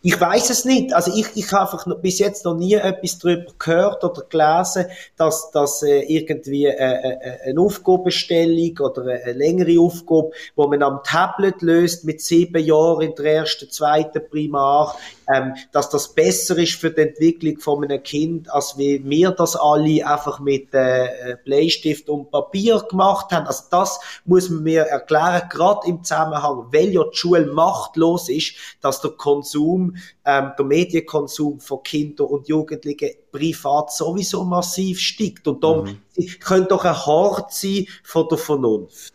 Ich 0.00 0.20
weiß 0.20 0.50
es 0.50 0.64
nicht. 0.64 0.92
Also 0.94 1.12
ich, 1.12 1.26
ich 1.34 1.52
habe 1.52 1.62
einfach 1.62 1.84
noch, 1.86 1.98
bis 1.98 2.20
jetzt 2.20 2.44
noch 2.44 2.54
nie 2.54 2.74
etwas 2.74 3.18
darüber 3.18 3.52
gehört 3.58 4.04
oder 4.04 4.22
gelesen, 4.28 4.86
dass, 5.16 5.50
dass 5.50 5.82
äh, 5.82 6.02
irgendwie 6.02 6.66
äh, 6.66 6.72
äh, 6.72 7.50
eine 7.50 7.60
Aufgabenstellung 7.60 8.78
oder 8.78 9.02
eine 9.02 9.32
längere 9.32 9.80
Aufgabe, 9.80 10.30
wo 10.54 10.68
man 10.68 10.84
am 10.84 11.00
Tablet 11.02 11.62
löst 11.62 12.04
mit 12.04 12.20
sieben 12.20 12.62
Jahren 12.64 13.08
in 13.08 13.14
der 13.16 13.34
ersten, 13.34 13.70
zweiten 13.70 14.22
Primar, 14.30 14.96
ähm, 15.32 15.54
dass 15.72 15.90
das 15.90 16.14
besser 16.14 16.56
ist 16.58 16.74
für 16.74 16.90
die 16.90 17.02
Entwicklung 17.02 17.58
von 17.58 17.84
einem 17.84 18.02
Kind, 18.02 18.50
als 18.50 18.78
wie 18.78 19.02
wir 19.04 19.30
das 19.30 19.56
alle 19.56 20.06
einfach 20.06 20.40
mit 20.40 20.72
äh, 20.72 21.36
Bleistift 21.44 22.08
und 22.08 22.30
Papier 22.30 22.82
gemacht 22.88 23.30
haben. 23.32 23.46
Also 23.46 23.64
das 23.70 24.00
muss 24.24 24.48
man 24.48 24.62
mir 24.62 24.82
erklären, 24.82 25.42
gerade 25.50 25.86
im 25.86 26.02
Zusammenhang, 26.02 26.68
weil 26.72 26.90
ja 26.90 27.04
die 27.04 27.16
Schule 27.16 27.46
machtlos 27.46 28.28
ist, 28.28 28.54
dass 28.80 29.00
der 29.00 29.10
Konsum, 29.12 29.96
ähm, 30.24 30.52
der 30.58 30.64
Medienkonsum 30.64 31.60
von 31.60 31.82
Kindern 31.82 32.28
und 32.28 32.48
Jugendlichen 32.48 33.10
privat 33.30 33.92
sowieso 33.92 34.44
massiv 34.44 34.98
steigt. 34.98 35.46
Und 35.46 35.62
darum 35.62 36.00
mhm. 36.16 36.26
könnte 36.40 36.68
doch 36.68 36.84
ein 36.84 37.06
Hort 37.06 37.52
sein 37.52 37.86
von 38.02 38.28
der 38.28 38.38
Vernunft. 38.38 39.12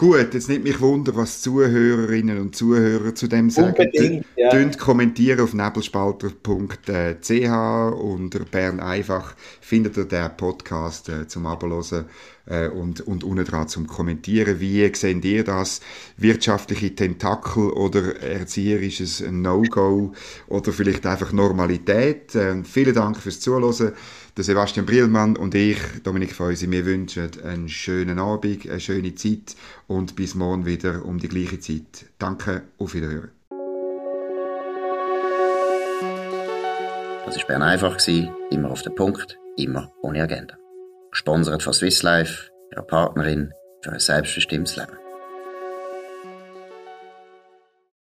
Gut, 0.00 0.32
jetzt 0.32 0.48
nimmt 0.48 0.64
mich 0.64 0.80
Wunder, 0.80 1.14
was 1.14 1.42
Zuhörerinnen 1.42 2.38
und 2.38 2.56
Zuhörer 2.56 3.14
zu 3.14 3.28
dem 3.28 3.50
sagen. 3.50 3.76
Unbedingt, 3.76 4.24
ja. 4.34 4.70
kommentieren 4.78 5.40
auf 5.40 5.52
nebelspalter.ch 5.52 7.50
unter 8.00 8.38
Bern 8.50 8.80
einfach 8.80 9.34
findet 9.60 9.98
ihr 9.98 10.06
den 10.06 10.34
Podcast 10.38 11.10
äh, 11.10 11.28
zum 11.28 11.44
Ablosen 11.44 12.06
äh, 12.46 12.68
und, 12.68 13.02
und 13.02 13.24
unten 13.24 13.44
dran 13.44 13.68
zum 13.68 13.86
Kommentieren. 13.86 14.58
Wie 14.58 14.90
seht 14.94 15.22
ihr 15.22 15.44
das? 15.44 15.82
Wirtschaftliche 16.16 16.94
Tentakel 16.94 17.70
oder 17.70 18.22
erzieherisches 18.22 19.22
No-Go 19.30 20.14
oder 20.48 20.72
vielleicht 20.72 21.04
einfach 21.04 21.32
Normalität? 21.32 22.34
Äh, 22.34 22.64
vielen 22.64 22.94
Dank 22.94 23.18
fürs 23.18 23.40
Zuhören. 23.40 23.92
Der 24.36 24.44
Sebastian 24.44 24.86
Brillmann 24.86 25.36
und 25.36 25.54
ich, 25.54 25.78
Dominik 26.04 26.32
Feusi, 26.32 26.70
wir 26.70 26.86
wünschen 26.86 27.30
einen 27.44 27.68
schönen 27.68 28.18
Abend, 28.18 28.68
eine 28.68 28.80
schöne 28.80 29.14
Zeit 29.14 29.56
und 29.88 30.14
bis 30.14 30.34
morgen 30.34 30.66
wieder 30.66 31.04
um 31.04 31.18
die 31.18 31.28
gleiche 31.28 31.58
Zeit. 31.58 32.06
Danke, 32.18 32.62
auf 32.78 32.94
Wiederhören. 32.94 33.30
Das 37.26 37.36
war 37.36 37.46
Bern 37.46 37.62
einfach, 37.62 37.98
immer 38.50 38.70
auf 38.70 38.82
den 38.82 38.94
Punkt, 38.94 39.38
immer 39.56 39.90
ohne 40.02 40.22
Agenda. 40.22 40.56
Gesponsert 41.10 41.62
von 41.62 41.72
Swiss 41.72 42.02
Life, 42.02 42.50
ihrer 42.70 42.82
Partnerin 42.82 43.52
für 43.82 43.92
ein 43.92 44.00
selbstbestimmtes 44.00 44.76
Leben. 44.76 44.99